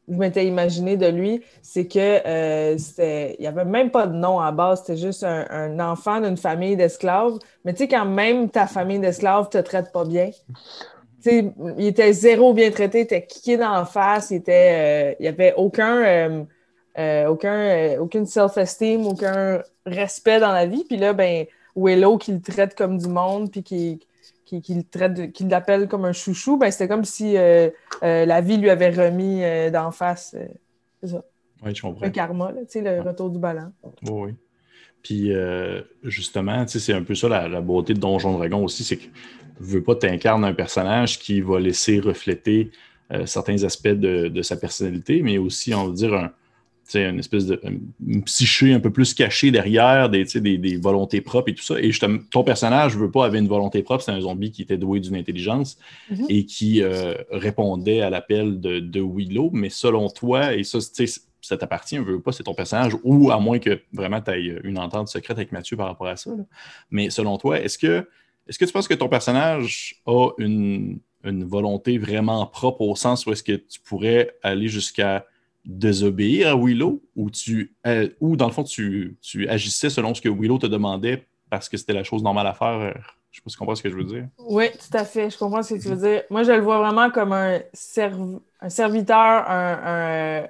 m'étais 0.08 0.46
imaginé 0.46 0.96
de 0.96 1.08
lui, 1.08 1.44
c'est 1.62 1.88
que 1.88 2.78
c'était, 2.78 3.36
il 3.38 3.42
n'y 3.42 3.48
avait 3.48 3.66
même 3.66 3.92
pas 3.92 4.08
de 4.08 4.16
nom 4.16 4.40
à 4.40 4.54
base, 4.54 4.80
c'était 4.80 4.96
juste 4.96 5.26
un, 5.26 5.46
un 5.50 5.80
enfant 5.82 6.22
d'une 6.22 6.38
famille 6.38 6.78
d'esclaves. 6.78 7.34
Mais 7.66 7.74
tu 7.74 7.80
sais, 7.80 7.88
quand 7.90 8.06
même 8.06 8.50
ta 8.50 8.68
famille 8.68 9.00
d'esclaves 9.00 9.50
te 9.50 9.58
traite 9.58 9.92
pas 9.92 10.06
bien, 10.06 10.30
il 11.32 11.86
était 11.86 12.14
zéro 12.14 12.54
bien 12.54 12.72
traité, 12.72 13.00
il 13.00 13.04
était 13.04 13.26
kické 13.26 13.58
dans 13.58 13.72
la 13.72 13.86
face, 13.86 14.32
il 14.32 14.38
était, 14.38 15.12
euh, 15.12 15.16
il 15.20 15.24
n'y 15.24 15.28
avait 15.28 15.54
aucun. 15.56 16.04
euh, 16.04 16.44
euh, 16.98 17.28
aucun, 17.28 18.00
aucune 18.00 18.26
self-esteem, 18.26 19.06
aucun 19.06 19.62
respect 19.86 20.40
dans 20.40 20.54
la 20.54 20.66
vie. 20.66 20.86
Puis 20.88 20.96
là, 20.96 21.12
ben, 21.12 21.46
Willow 21.76 22.18
qui 22.18 22.32
le 22.32 22.40
traite 22.40 22.74
comme 22.74 22.98
du 22.98 23.10
monde, 23.10 23.52
puis 23.52 23.64
qui, 23.64 24.00
qui, 24.46 24.62
qui 24.62 24.76
le 24.76 24.84
traite, 24.84 25.34
qui 25.34 25.44
l'appelle 25.44 25.90
comme 25.90 26.06
un 26.06 26.14
chouchou, 26.14 26.56
ben, 26.56 26.72
c'était 26.72 26.88
comme 26.88 27.04
si 27.04 27.34
la 28.02 28.42
vie 28.42 28.56
lui 28.56 28.70
avait 28.70 28.92
remis 28.92 29.42
d'en 29.72 29.92
face 29.92 30.38
Oui, 31.04 31.76
je 31.76 31.82
comprends. 31.82 32.06
un 32.06 32.10
karma, 32.12 32.54
là, 32.54 32.62
le 32.74 33.02
retour 33.02 33.30
du 33.30 33.40
ballon. 33.40 33.74
Oui, 34.04 34.12
oui. 34.28 34.36
Puis 35.04 35.34
justement, 36.04 36.66
c'est 36.66 36.94
un 36.94 37.04
peu 37.04 37.14
ça 37.14 37.28
la, 37.28 37.50
la 37.50 37.60
beauté 37.60 37.94
de 37.94 38.00
Donjon 38.00 38.38
Dragon 38.38 38.64
aussi, 38.64 38.86
c'est 38.86 38.96
que 38.96 39.08
veux 39.60 39.84
pas 39.84 39.96
t'incarnes 39.96 40.46
un 40.46 40.54
personnage 40.54 41.20
qui 41.20 41.42
va 41.42 41.60
laisser 41.60 42.00
refléter 42.00 42.72
euh, 43.12 43.26
certains 43.26 43.64
aspects 43.64 43.88
de, 43.88 44.28
de 44.28 44.42
sa 44.42 44.58
personnalité, 44.58 45.22
mais 45.22 45.38
aussi, 45.38 45.74
on 45.74 45.88
va 45.88 45.94
dire, 45.94 46.14
un, 46.14 46.32
tu 46.90 47.00
une 47.00 47.18
espèce 47.18 47.48
de 47.48 47.60
une 48.06 48.24
psyché 48.24 48.74
un 48.74 48.80
peu 48.80 48.92
plus 48.92 49.16
cachée 49.16 49.50
derrière 49.50 50.08
des, 50.10 50.24
tu 50.26 50.40
des, 50.40 50.58
des 50.60 50.78
volontés 50.78 51.20
propres 51.20 51.50
et 51.50 51.56
tout 51.56 51.64
ça. 51.64 51.80
Et 51.82 51.90
ton 52.30 52.44
personnage, 52.44 52.92
je 52.94 53.00
veux 53.00 53.10
pas, 53.10 53.26
avait 53.26 53.40
une 53.40 53.48
volonté 53.48 53.82
propre, 53.82 54.04
c'est 54.04 54.12
un 54.12 54.22
zombie 54.22 54.52
qui 54.52 54.62
était 54.62 54.78
doué 54.78 55.00
d'une 55.00 55.16
intelligence 55.16 55.80
Mhm. 56.12 56.26
et 56.30 56.46
qui 56.46 56.84
euh, 56.84 57.16
répondait 57.32 58.02
à 58.02 58.12
l'appel 58.12 58.60
de, 58.60 58.80
de 58.80 59.02
Willow. 59.02 59.50
Mais 59.52 59.70
selon 59.70 60.10
toi, 60.10 60.54
et 60.54 60.64
ça, 60.64 60.78
tu 60.80 61.08
sais, 61.08 61.22
ça 61.42 61.58
t'appartient, 61.58 61.98
veux 61.98 62.20
pas, 62.20 62.32
c'est 62.32 62.44
ton 62.44 62.54
personnage, 62.54 62.96
ou 63.04 63.32
à 63.32 63.40
moins 63.40 63.58
que 63.60 63.80
vraiment 63.94 64.22
tu 64.22 64.32
aies 64.32 64.60
une 64.64 64.78
entente 64.78 65.08
secrète 65.08 65.38
avec 65.38 65.52
Mathieu 65.52 65.78
par 65.78 65.88
rapport 65.88 66.08
à 66.08 66.18
ça. 66.18 66.32
là. 66.32 66.44
Mais 66.92 67.10
selon 67.10 67.38
toi, 67.38 67.60
est-ce 67.62 67.78
que, 67.80 68.08
est-ce 68.48 68.60
que 68.60 68.66
tu 68.66 68.72
penses 68.74 68.88
que 68.88 68.94
ton 68.94 69.10
personnage 69.10 70.02
a 70.06 70.30
une, 70.38 71.00
une 71.24 71.44
volonté 71.44 71.98
vraiment 71.98 72.46
propre 72.48 72.82
au 72.82 72.96
sens 72.96 73.26
où 73.26 73.32
est-ce 73.32 73.44
que 73.44 73.54
tu 73.54 73.80
pourrais 73.82 74.36
aller 74.44 74.68
jusqu'à 74.68 75.26
désobéir 75.66 76.50
à 76.50 76.56
Willow 76.56 77.02
ou, 77.16 77.30
tu, 77.32 77.74
euh, 77.88 78.08
ou 78.20 78.36
dans 78.38 78.48
le 78.48 78.54
fond, 78.54 78.64
tu, 78.64 79.18
tu 79.22 79.48
agissais 79.48 79.90
selon 79.90 80.14
ce 80.14 80.22
que 80.22 80.30
Willow 80.30 80.60
te 80.60 80.68
demandait 80.68 81.26
parce 81.50 81.70
que 81.70 81.78
c'était 81.78 81.94
la 81.94 82.04
chose 82.04 82.22
normale 82.24 82.48
à 82.48 82.54
faire? 82.54 82.94
Je 83.32 83.38
sais 83.40 83.44
pas 83.44 83.50
si 83.50 83.56
tu 83.56 83.60
comprends 83.60 83.76
ce 83.76 83.84
que 83.84 83.90
je 83.90 83.96
veux 83.96 84.04
dire. 84.04 84.28
Oui, 84.38 84.66
tout 84.72 84.96
à 84.98 85.06
fait. 85.06 85.30
Je 85.30 85.38
comprends 85.38 85.64
ce 85.64 85.74
que 85.76 85.80
tu 85.82 85.90
veux 85.90 85.96
dire. 85.98 86.24
Moi, 86.30 86.44
je 86.44 86.52
le 86.52 86.62
vois 86.62 86.78
vraiment 86.80 87.10
comme 87.10 87.32
un, 87.34 87.60
serv- 87.74 88.42
un 88.60 88.70
serviteur, 88.70 89.50
un, 89.50 90.48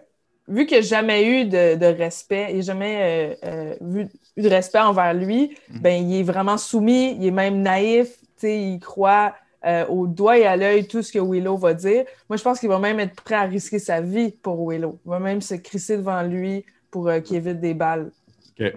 vu 0.47 0.65
qu'il 0.65 0.77
n'a 0.77 0.81
jamais 0.81 1.25
eu 1.43 1.45
de, 1.45 1.75
de 1.75 1.85
respect, 1.85 2.53
n'a 2.53 2.61
jamais 2.61 3.35
euh, 3.43 3.73
euh, 3.73 3.77
vu- 3.81 4.09
eu 4.37 4.41
de 4.41 4.49
respect 4.49 4.79
envers 4.79 5.13
lui, 5.13 5.55
Mhm. 5.69 5.79
ben, 5.81 6.09
il 6.09 6.19
est 6.19 6.23
vraiment 6.23 6.57
soumis, 6.57 7.15
il 7.19 7.25
est 7.25 7.31
même 7.31 7.61
naïf, 7.61 8.17
tu 8.19 8.25
sais, 8.37 8.61
il 8.73 8.79
croit 8.79 9.35
euh, 9.65 9.85
au 9.87 10.05
doigt 10.05 10.37
et 10.37 10.45
à 10.45 10.55
l'œil 10.55 10.87
tout 10.87 11.01
ce 11.01 11.11
que 11.11 11.17
Willow 11.17 11.57
va 11.57 11.73
dire. 11.73 12.05
Moi, 12.29 12.37
je 12.37 12.43
pense 12.43 12.59
qu'il 12.59 12.69
va 12.69 12.77
même 12.77 12.99
être 12.99 13.15
prêt 13.23 13.33
à 13.35 13.43
risquer 13.45 13.79
sa 13.79 13.99
vie 13.99 14.29
pour 14.29 14.69
Willow. 14.69 14.99
Il 15.05 15.09
va 15.09 15.17
même 15.19 15.41
se 15.41 15.55
crisser 15.55 15.97
devant 15.97 16.21
lui 16.21 16.63
pour 16.91 17.07
euh, 17.07 17.19
qu'il 17.19 17.37
évite 17.37 17.59
des 17.59 17.73
balles 17.73 18.11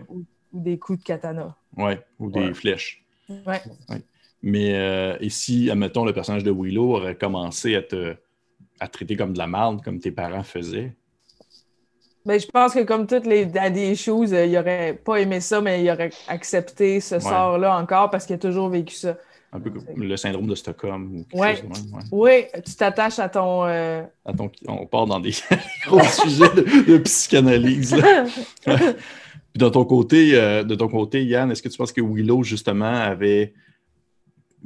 ou, 0.08 0.24
ou 0.52 0.60
des 0.60 0.78
coups 0.78 1.00
de 1.00 1.04
katana. 1.04 1.54
Ouais, 1.76 2.00
ou 2.18 2.30
des 2.30 2.40
Ouais. 2.40 2.54
flèches. 2.54 3.04
Ouais. 3.28 3.60
Mais 4.42 4.74
euh, 4.76 5.16
et 5.20 5.28
si, 5.28 5.68
admettons, 5.70 6.06
le 6.06 6.14
personnage 6.14 6.44
de 6.44 6.50
Willow 6.50 6.94
aurait 6.96 7.16
commencé 7.16 7.74
à 7.74 7.82
te, 7.82 8.14
à 8.80 8.86
te 8.88 8.92
traiter 8.92 9.14
comme 9.16 9.34
de 9.34 9.38
la 9.38 9.46
merde, 9.46 9.82
comme 9.84 9.98
tes 9.98 10.10
parents 10.12 10.42
faisaient, 10.44 10.94
Ben, 12.28 12.38
je 12.38 12.46
pense 12.46 12.74
que 12.74 12.82
comme 12.84 13.06
toutes 13.06 13.24
les 13.26 13.46
daddy 13.46 13.92
issues, 13.92 14.10
euh, 14.34 14.44
il 14.44 14.56
aurait 14.58 14.92
pas 15.02 15.16
aimé 15.16 15.40
ça, 15.40 15.62
mais 15.62 15.82
il 15.82 15.90
aurait 15.90 16.10
accepté 16.28 17.00
ce 17.00 17.18
sort-là 17.20 17.74
encore 17.78 18.10
parce 18.10 18.26
qu'il 18.26 18.34
a 18.34 18.38
toujours 18.38 18.68
vécu 18.68 18.94
ça. 18.94 19.16
un 19.50 19.58
peu 19.60 19.70
comme 19.70 20.02
le 20.02 20.14
syndrome 20.18 20.46
de 20.46 20.54
Stockholm 20.54 21.24
ou 21.32 21.38
Ouais. 21.38 21.56
chose 21.56 21.62
même, 21.64 21.94
ouais. 21.94 22.02
Oui, 22.52 22.60
tu 22.66 22.74
t'attaches 22.74 23.18
à 23.18 23.30
ton. 23.30 23.64
euh, 23.64 24.02
Attends, 24.26 24.52
on 24.66 24.84
part 24.84 25.06
dans 25.06 25.20
des 25.20 25.32
gros 25.86 26.02
sujets 26.02 26.50
de, 26.54 26.92
de 26.92 26.98
psychanalyse. 26.98 27.96
là. 27.96 28.26
Puis 28.66 29.56
de 29.56 29.68
ton 29.70 29.86
côté, 29.86 30.32
euh, 30.34 30.64
de 30.64 30.74
ton 30.74 30.88
côté, 30.88 31.24
Yann, 31.24 31.50
est-ce 31.50 31.62
que 31.62 31.70
tu 31.70 31.78
penses 31.78 31.92
que 31.92 32.02
Willow, 32.02 32.42
justement, 32.42 32.84
avait 32.92 33.54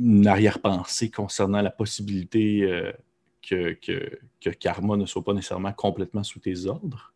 une 0.01 0.27
arrière-pensée 0.27 1.11
concernant 1.11 1.63
la 1.63 1.71
possibilité 1.71 2.63
euh, 2.65 2.91
que, 3.49 3.75
que, 3.75 4.19
que 4.41 4.51
Karma 4.51 4.97
ne 4.97 5.07
soit 5.07 5.23
pas 5.23 5.33
nécessairement 5.33 5.73
complètement 5.73 6.25
sous 6.25 6.41
tes 6.41 6.67
ordres? 6.67 7.12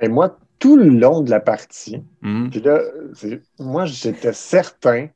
Et 0.00 0.08
moi, 0.08 0.38
tout 0.58 0.76
le 0.76 0.88
long 0.88 1.20
de 1.20 1.30
la 1.30 1.40
partie, 1.40 2.02
Mhm. 2.22 2.50
puis 2.50 2.60
là, 2.60 2.80
moi, 3.58 3.84
j'étais 3.86 4.32
certain 4.32 5.08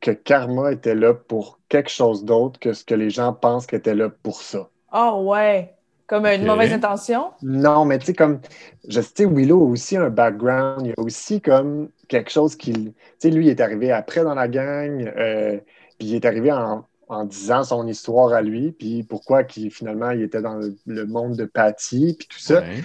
que 0.00 0.10
Karma 0.10 0.72
était 0.72 0.94
là 0.94 1.14
pour 1.14 1.58
quelque 1.68 1.90
chose 1.90 2.24
d'autre 2.24 2.60
que 2.60 2.72
ce 2.72 2.84
que 2.84 2.94
les 2.94 3.10
gens 3.10 3.32
pensent 3.32 3.66
qu'elle 3.66 3.80
était 3.80 3.94
là 3.94 4.08
pour 4.08 4.42
ça. 4.42 4.68
Ah 4.90 5.16
ouais. 5.16 5.74
Comme 6.06 6.26
une 6.26 6.44
mauvaise 6.46 6.72
intention? 6.72 7.32
Non, 7.42 7.84
mais 7.84 7.98
tu 7.98 8.06
sais, 8.06 8.14
comme, 8.14 8.40
je 8.88 9.00
sais, 9.00 9.24
Willow 9.26 9.66
a 9.66 9.68
aussi 9.70 9.96
un 9.96 10.10
background, 10.10 10.86
il 10.86 10.90
y 10.90 10.92
a 10.96 11.00
aussi 11.02 11.40
comme 11.40 11.88
quelque 12.06 12.30
chose 12.30 12.54
qui, 12.54 12.72
tu 12.72 12.94
sais, 13.18 13.30
lui, 13.30 13.46
il 13.46 13.50
est 13.50 13.60
arrivé 13.60 13.90
après 13.90 14.22
dans 14.22 14.34
la 14.34 14.46
gang, 14.46 15.12
euh, 15.16 15.58
puis 15.98 16.08
il 16.08 16.14
est 16.14 16.24
arrivé 16.24 16.52
en, 16.52 16.86
en 17.08 17.24
disant 17.24 17.64
son 17.64 17.88
histoire 17.88 18.32
à 18.32 18.42
lui, 18.42 18.70
puis 18.70 19.02
pourquoi 19.02 19.42
qu'il, 19.42 19.72
finalement, 19.72 20.10
il 20.10 20.22
était 20.22 20.42
dans 20.42 20.54
le, 20.54 20.76
le 20.86 21.06
monde 21.06 21.34
de 21.34 21.44
Patty, 21.44 22.14
puis 22.16 22.28
tout 22.28 22.38
ça. 22.38 22.60
Ouais. 22.60 22.82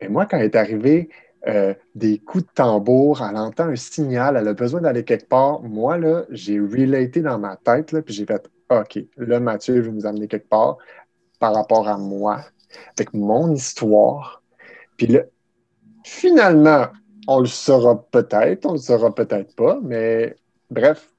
Et 0.00 0.08
moi, 0.08 0.26
quand 0.26 0.38
est 0.38 0.56
arrivée, 0.56 1.08
euh, 1.46 1.74
des 1.94 2.18
coups 2.18 2.44
de 2.44 2.50
tambour, 2.54 3.24
elle 3.28 3.36
entend 3.36 3.68
un 3.68 3.76
signal, 3.76 4.36
elle 4.36 4.48
a 4.48 4.54
besoin 4.54 4.80
d'aller 4.80 5.04
quelque 5.04 5.28
part. 5.28 5.62
Moi, 5.62 5.96
là, 5.98 6.24
j'ai 6.30 6.58
relaté 6.58 7.20
dans 7.20 7.38
ma 7.38 7.56
tête, 7.56 7.92
là, 7.92 8.02
puis 8.02 8.14
j'ai 8.14 8.26
fait 8.26 8.50
OK, 8.68 8.98
là, 9.16 9.38
Mathieu 9.38 9.80
veut 9.80 9.92
nous 9.92 10.06
amener 10.06 10.26
quelque 10.26 10.48
part 10.48 10.78
par 11.38 11.54
rapport 11.54 11.88
à 11.88 11.98
moi, 11.98 12.40
avec 12.98 13.14
mon 13.14 13.52
histoire. 13.52 14.42
Puis 14.96 15.06
là, 15.06 15.20
finalement, 16.04 16.86
on 17.28 17.40
le 17.40 17.46
saura 17.46 18.04
peut-être, 18.10 18.66
on 18.66 18.72
le 18.72 18.78
saura 18.78 19.14
peut-être 19.14 19.54
pas, 19.54 19.78
mais 19.82 20.34
bref, 20.70 21.12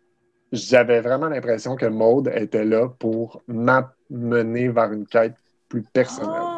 j'avais 0.52 1.00
vraiment 1.00 1.28
l'impression 1.28 1.76
que 1.76 1.86
Maude 1.86 2.32
était 2.36 2.66
là 2.66 2.90
pour 3.00 3.42
m'amener 3.48 4.70
vers 4.70 4.92
une 4.92 5.06
quête 5.06 5.36
plus 5.70 5.84
personnelle. 5.84 6.57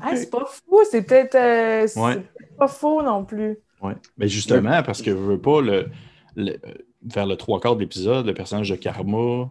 Ah, 0.00 0.08
Ah, 0.12 0.16
c'est 0.16 0.30
pas 0.30 0.44
fou. 0.46 0.80
C'est 0.90 1.02
peut-être 1.06 1.34
euh, 1.34 1.86
Ouais. 2.00 2.22
pas 2.58 2.68
faux 2.68 3.02
non 3.02 3.24
plus. 3.24 3.58
Ouais. 3.82 3.94
Mais 4.16 4.28
justement, 4.28 4.82
parce 4.82 5.02
que 5.02 5.10
je 5.10 5.16
veux 5.16 5.40
pas 5.40 5.60
le, 5.60 5.88
le- 6.36 6.58
vers 7.02 7.26
le 7.26 7.36
trois 7.36 7.60
quarts 7.60 7.76
de 7.76 7.80
l'épisode, 7.80 8.26
le 8.26 8.34
personnage 8.34 8.70
de 8.70 8.76
Karma 8.76 9.50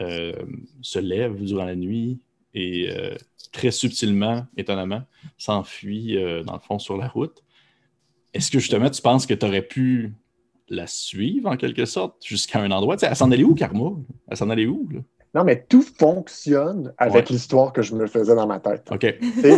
euh, 0.00 0.32
se 0.82 0.98
lève 0.98 1.42
durant 1.42 1.64
la 1.64 1.76
nuit 1.76 2.20
et 2.54 2.88
euh, 2.90 3.14
très 3.52 3.70
subtilement, 3.70 4.46
étonnamment, 4.56 5.02
s'enfuit 5.38 6.16
dans 6.44 6.54
le 6.54 6.58
fond 6.60 6.78
sur 6.78 6.96
la 6.96 7.08
route. 7.08 7.42
Est-ce 8.34 8.50
que 8.50 8.58
justement 8.58 8.90
tu 8.90 9.02
penses 9.02 9.26
que 9.26 9.34
tu 9.34 9.44
aurais 9.46 9.62
pu 9.62 10.12
la 10.68 10.86
suivre 10.86 11.48
en 11.50 11.56
quelque 11.56 11.84
sorte 11.84 12.24
jusqu'à 12.24 12.60
un 12.60 12.70
endroit? 12.70 12.96
Elle 13.02 13.16
s'en 13.16 13.30
allait 13.30 13.42
où, 13.44 13.54
Karma? 13.54 13.90
Elle 14.28 14.36
s'en 14.36 14.50
allait 14.50 14.66
où? 14.66 14.88
Là? 14.92 15.00
Non, 15.34 15.44
mais 15.44 15.64
tout 15.68 15.82
fonctionne 15.82 16.92
avec 16.98 17.28
Ouais. 17.28 17.32
l'histoire 17.34 17.72
que 17.72 17.82
je 17.82 17.94
me 17.94 18.06
faisais 18.06 18.34
dans 18.34 18.46
ma 18.46 18.58
tête. 18.58 18.90
OK. 18.90 19.06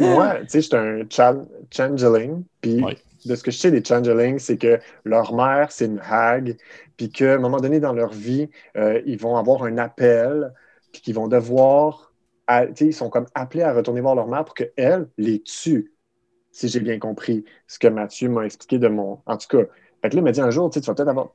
Moi, 0.03 0.41
tu 0.43 0.49
sais, 0.49 0.61
j'étais 0.63 0.77
un 0.77 1.03
chan- 1.09 1.49
changeling, 1.75 2.45
puis 2.61 2.83
Ouais. 2.83 2.99
de 3.25 3.35
ce 3.35 3.43
que 3.43 3.51
je 3.51 3.59
sais 3.59 3.71
des 3.71 3.83
changelings, 3.85 4.39
c'est 4.39 4.59
que 4.59 4.79
leur 5.05 5.35
mère, 5.35 5.73
c'est 5.73 5.87
une 5.87 6.01
hag, 6.01 6.57
puis 6.97 7.11
qu'à 7.11 7.35
un 7.35 7.39
moment 7.39 7.59
donné 7.59 7.81
dans 7.81 7.93
leur 7.95 8.13
vie, 8.13 8.51
euh, 8.77 9.01
ils 9.07 9.19
vont 9.19 9.37
avoir 9.37 9.63
un 9.65 9.79
appel, 9.79 10.53
puis 10.93 11.01
qu'ils 11.01 11.15
vont 11.15 11.29
devoir, 11.29 12.13
à- 12.47 12.67
tu 12.67 12.73
sais, 12.77 12.87
ils 12.87 12.93
sont 12.95 13.09
comme 13.09 13.27
appelés 13.35 13.63
à 13.63 13.73
retourner 13.73 14.01
voir 14.03 14.15
leur 14.15 14.29
mère 14.29 14.45
pour 14.45 14.55
qu'elle 14.55 15.09
les 15.17 15.41
tue, 15.43 15.95
si 16.51 16.69
j'ai 16.69 16.81
bien 16.81 16.99
compris 16.99 17.45
ce 17.67 17.79
que 17.79 17.89
Mathieu 17.89 18.29
m'a 18.29 18.45
expliqué 18.45 18.79
de 18.79 18.89
mon... 18.89 19.21
En 19.27 19.37
tout 19.39 19.49
cas, 19.49 19.65
fait 20.03 20.11
que 20.11 20.17
là, 20.17 20.21
il 20.21 20.25
m'a 20.25 20.33
dit 20.33 20.41
un 20.41 20.51
jour, 20.51 20.69
tu 20.71 20.81
vas 20.81 20.95
peut-être 20.95 21.09
avoir... 21.09 21.35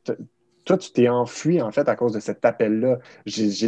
Toi, 0.68 0.78
tu 0.78 0.92
t'es 0.92 1.08
enfui, 1.08 1.62
en 1.62 1.72
fait, 1.72 1.88
à 1.88 1.96
cause 1.96 2.12
de 2.12 2.20
cet 2.20 2.44
appel-là. 2.44 3.00
J'ai 3.26 3.66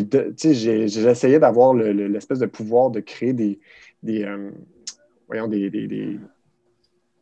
essayé 1.09 1.39
d'avoir 1.39 1.73
le- 1.73 1.93
le- 1.93 2.07
l'espèce 2.07 2.39
de 2.39 2.45
pouvoir 2.45 2.89
de 2.91 2.99
créer 2.99 3.31
des... 3.31 3.59
des 4.03 4.25
euh, 4.25 4.51
voyons, 5.27 5.47
des, 5.47 5.69
des- 5.69 5.87
des- 5.87 6.19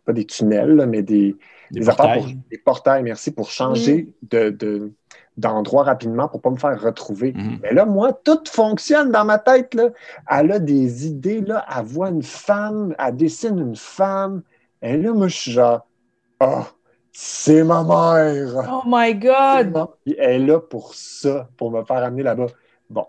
pas 0.04 0.14
des 0.14 0.26
tunnels, 0.26 0.72
là, 0.76 0.86
mais 0.88 1.04
des, 1.04 1.36
Des 1.70 1.82
des 1.82 1.90
affaires 1.90 2.06
pour- 2.14 2.24
portails. 2.24 2.40
des 2.50 2.58
portails, 2.58 3.04
merci, 3.04 3.32
pour 3.32 3.52
changer 3.52 4.10
de, 4.32 4.50
de- 4.50 4.92
d'endroit 5.38 5.84
rapidement 5.84 6.28
pour 6.28 6.42
pas 6.42 6.50
me 6.50 6.58
faire 6.58 6.82
retrouver. 6.82 7.34
Mhm. 7.34 7.60
Mais 7.62 7.72
là, 7.74 7.86
moi, 7.86 8.14
tout 8.14 8.40
fonctionne 8.48 9.12
dans 9.12 9.26
ma 9.26 9.38
tête. 9.38 9.76
Là. 9.76 9.90
Elle 10.32 10.52
a 10.54 10.60
des 10.60 11.06
idées, 11.06 11.42
là, 11.42 11.64
elle 11.78 11.86
voit 11.86 12.10
une 12.10 12.24
femme, 12.24 12.96
elle 12.98 13.16
dessine 13.16 13.60
une 13.60 13.76
femme. 13.76 14.42
Et 14.82 14.98
là, 14.98 15.14
moi, 15.14 15.28
je 15.28 15.36
suis 15.36 15.52
genre, 15.52 15.86
oh, 16.40 16.64
c'est 17.20 17.64
ma 17.64 17.84
mère. 17.84 18.70
Oh 18.72 18.84
my 18.86 19.16
God! 19.16 19.88
Puis 20.06 20.16
elle 20.20 20.44
est 20.44 20.46
là 20.46 20.60
pour 20.60 20.94
ça, 20.94 21.50
pour 21.58 21.72
me 21.72 21.84
faire 21.84 22.04
amener 22.04 22.22
là-bas. 22.22 22.46
Bon, 22.92 23.08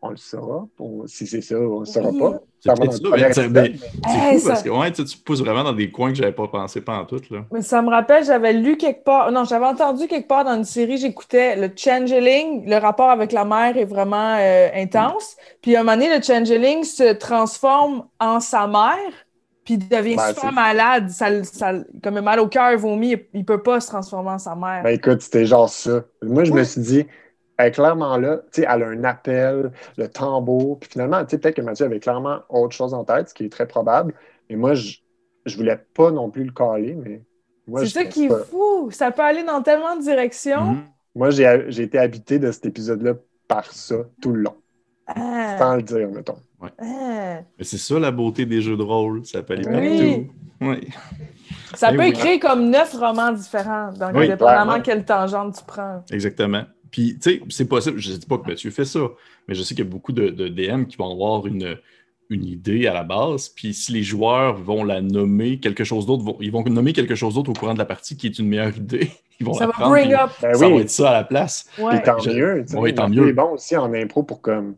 on 0.00 0.10
le 0.10 0.16
saura. 0.16 0.68
Pour- 0.76 1.02
si 1.08 1.26
c'est 1.26 1.40
ça, 1.40 1.56
on 1.56 1.74
ne 1.74 1.80
le 1.80 1.84
saura 1.86 2.10
Oui. 2.10 2.18
pas. 2.20 2.38
C'est 2.60 3.48
mais 3.48 3.72
Hey, 4.06 4.38
fou 4.38 4.46
parce 4.46 4.62
que 4.62 4.68
ouais, 4.70 4.92
tu 4.92 5.02
pousses 5.24 5.40
vraiment 5.40 5.64
dans 5.64 5.72
des 5.72 5.90
coins 5.90 6.10
que 6.10 6.16
j'avais 6.16 6.30
pas 6.32 6.46
pensé 6.46 6.80
pas 6.80 6.96
en 6.98 7.06
tout. 7.06 7.20
Là. 7.30 7.40
Mais 7.50 7.62
ça 7.62 7.82
me 7.82 7.90
rappelle, 7.90 8.24
j'avais 8.24 8.52
lu 8.52 8.76
quelque 8.76 9.02
part, 9.02 9.32
non, 9.32 9.42
j'avais 9.44 9.66
entendu 9.66 10.06
quelque 10.06 10.28
part 10.28 10.44
dans 10.44 10.54
une 10.54 10.64
série, 10.64 10.98
j'écoutais 10.98 11.56
le 11.56 11.72
changeling, 11.74 12.68
le 12.68 12.76
rapport 12.76 13.10
avec 13.10 13.32
la 13.32 13.44
mère 13.44 13.76
est 13.76 13.84
vraiment 13.84 14.36
euh, 14.38 14.68
intense. 14.74 15.36
Puis 15.60 15.74
à 15.74 15.80
un 15.80 15.82
moment 15.82 15.96
donné, 15.96 16.16
le 16.16 16.22
changeling 16.22 16.84
se 16.84 17.14
transforme 17.14 18.06
en 18.20 18.38
sa 18.38 18.68
mère, 18.68 19.12
puis 19.68 19.74
il 19.74 19.86
devient 19.86 20.16
Ben, 20.16 20.32
super 20.32 20.50
malade, 20.50 21.10
ça, 21.10 21.44
ça, 21.44 21.74
comme 22.02 22.16
un 22.16 22.22
mal 22.22 22.40
au 22.40 22.48
cœur, 22.48 22.78
vomi, 22.78 23.16
il, 23.34 23.44
peut 23.44 23.62
pas 23.62 23.80
se 23.80 23.88
transformer 23.88 24.30
en 24.30 24.38
sa 24.38 24.54
mère. 24.54 24.82
Ben 24.82 24.94
écoute, 24.94 25.20
c'était 25.20 25.44
genre 25.44 25.68
ça. 25.68 26.04
Moi, 26.22 26.44
je 26.44 26.52
me 26.54 26.64
suis 26.64 26.80
dit, 26.80 27.06
elle 27.58 27.66
est 27.66 27.72
clairement 27.72 28.16
là, 28.16 28.38
tu 28.50 28.62
sais, 28.62 28.66
elle 28.66 28.82
a 28.82 28.86
un 28.86 29.04
appel, 29.04 29.70
le 29.98 30.08
tambour, 30.08 30.78
puis 30.78 30.88
finalement, 30.88 31.22
tu 31.22 31.32
sais, 31.32 31.38
peut-être 31.38 31.56
que 31.56 31.60
Mathieu 31.60 31.84
avait 31.84 32.00
clairement 32.00 32.38
autre 32.48 32.74
chose 32.74 32.94
en 32.94 33.04
tête, 33.04 33.28
ce 33.28 33.34
qui 33.34 33.44
est 33.44 33.50
très 33.50 33.66
probable, 33.66 34.14
mais 34.48 34.56
moi, 34.56 34.72
je, 34.72 34.96
je 35.44 35.54
voulais 35.58 35.78
pas 35.92 36.12
non 36.12 36.30
plus 36.30 36.44
le 36.44 36.52
caler, 36.52 36.94
mais 36.94 37.20
moi, 37.66 37.80
C'est 37.80 37.90
ça 37.90 38.04
qui 38.06 38.24
est 38.24 38.44
fou, 38.50 38.90
ça 38.90 39.10
peut 39.10 39.20
aller 39.20 39.42
dans 39.42 39.60
tellement 39.60 39.96
de 39.96 40.00
directions. 40.00 40.64
Mhm. 40.64 40.84
Moi, 41.14 41.28
j'ai 41.28 41.66
j'ai 41.68 41.82
été 41.82 41.98
habité 41.98 42.38
de 42.38 42.50
cet 42.52 42.64
épisode-là 42.64 43.16
par 43.46 43.70
ça 43.70 43.96
tout 44.22 44.32
le 44.32 44.40
long, 44.40 44.56
Ah, 45.08 45.58
sans 45.58 45.76
le 45.76 45.82
dire, 45.82 46.08
mettons. 46.08 46.38
Ah. 46.60 47.40
Mais 47.58 47.64
c'est 47.64 47.78
ça 47.78 47.98
la 47.98 48.10
beauté 48.10 48.46
des 48.46 48.60
jeux 48.60 48.76
de 48.76 48.82
rôle, 48.82 49.24
ça 49.24 49.42
peut 49.42 49.54
aller 49.54 49.66
Oui. 49.66 49.72
partout. 49.72 50.32
Oui. 50.60 50.88
Ça 51.74 51.92
peut 51.92 51.98
oui. 52.00 52.08
écrire 52.08 52.40
comme 52.40 52.70
neuf 52.70 52.94
romans 52.94 53.32
différents, 53.32 53.92
donc 53.92 54.10
Oui, 54.14 54.26
dépendamment 54.28 54.80
quelle 54.80 55.04
tangente 55.04 55.56
tu 55.58 55.64
prends. 55.66 56.02
Exactement. 56.10 56.64
Puis, 56.90 57.18
tu 57.20 57.30
sais, 57.32 57.40
c'est 57.50 57.68
possible, 57.68 57.98
je 57.98 58.12
ne 58.12 58.16
dis 58.16 58.26
pas 58.26 58.38
que 58.38 58.48
Mathieu 58.48 58.70
fait 58.70 58.84
ça, 58.86 59.00
mais 59.46 59.54
je 59.54 59.62
sais 59.62 59.74
qu'il 59.74 59.84
y 59.84 59.86
a 59.86 59.90
beaucoup 59.90 60.12
de, 60.12 60.30
de 60.30 60.48
DM 60.48 60.84
qui 60.86 60.96
vont 60.96 61.12
avoir 61.12 61.46
une, 61.46 61.76
une 62.30 62.44
idée 62.46 62.86
à 62.86 62.94
la 62.94 63.04
base, 63.04 63.50
puis 63.50 63.74
si 63.74 63.92
les 63.92 64.02
joueurs 64.02 64.56
vont 64.56 64.82
la 64.84 65.00
nommer 65.02 65.60
quelque 65.60 65.84
chose 65.84 66.06
d'autre, 66.06 66.24
vont- 66.24 66.38
ils 66.40 66.50
vont 66.50 66.64
nommer 66.64 66.92
quelque 66.94 67.14
chose 67.14 67.34
d'autre 67.34 67.50
au 67.50 67.54
courant 67.54 67.74
de 67.74 67.78
la 67.78 67.84
partie 67.84 68.16
qui 68.16 68.26
est 68.26 68.38
une 68.38 68.48
meilleure 68.48 68.76
idée. 68.76 69.10
Ils 69.40 69.46
vont 69.46 69.52
Ça 69.54 69.60
la 69.60 69.66
va 69.66 69.72
prendre, 69.74 69.90
bring 69.90 70.12
up. 70.14 70.30
Ben 70.42 70.52
ça 70.54 70.66
oui, 70.66 70.74
va 70.74 70.80
être 70.80 70.90
ça 70.90 71.10
à 71.10 71.12
la 71.12 71.22
place. 71.24 71.68
Ouais. 71.78 71.96
et 71.98 72.02
tant 72.02 72.18
Je- 72.18 72.30
mieux. 72.30 72.64
Oui, 72.74 72.92
tant 72.92 73.08
mieux. 73.08 73.28
est 73.28 73.32
bon 73.32 73.52
aussi 73.52 73.76
en 73.76 73.92
impro 73.94 74.24
pour 74.24 74.40
comme 74.40 74.74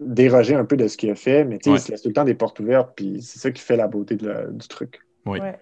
déroger 0.00 0.54
un 0.54 0.64
peu 0.64 0.76
de 0.76 0.86
ce 0.88 0.96
qu'il 0.96 1.10
a 1.10 1.14
fait, 1.14 1.44
mais 1.44 1.56
Ouais. 1.66 1.74
il 1.74 1.80
se 1.80 1.90
laisse 1.90 2.02
tout 2.02 2.08
le 2.08 2.14
temps 2.14 2.24
des 2.24 2.34
portes 2.34 2.58
ouvertes, 2.60 2.92
puis 2.96 3.22
c'est 3.22 3.38
ça 3.38 3.50
qui 3.50 3.62
fait 3.62 3.76
la 3.76 3.88
beauté 3.88 4.16
de 4.16 4.28
la- 4.28 4.46
du 4.46 4.66
truc. 4.68 5.00
Oui. 5.26 5.38
Ouais. 5.40 5.58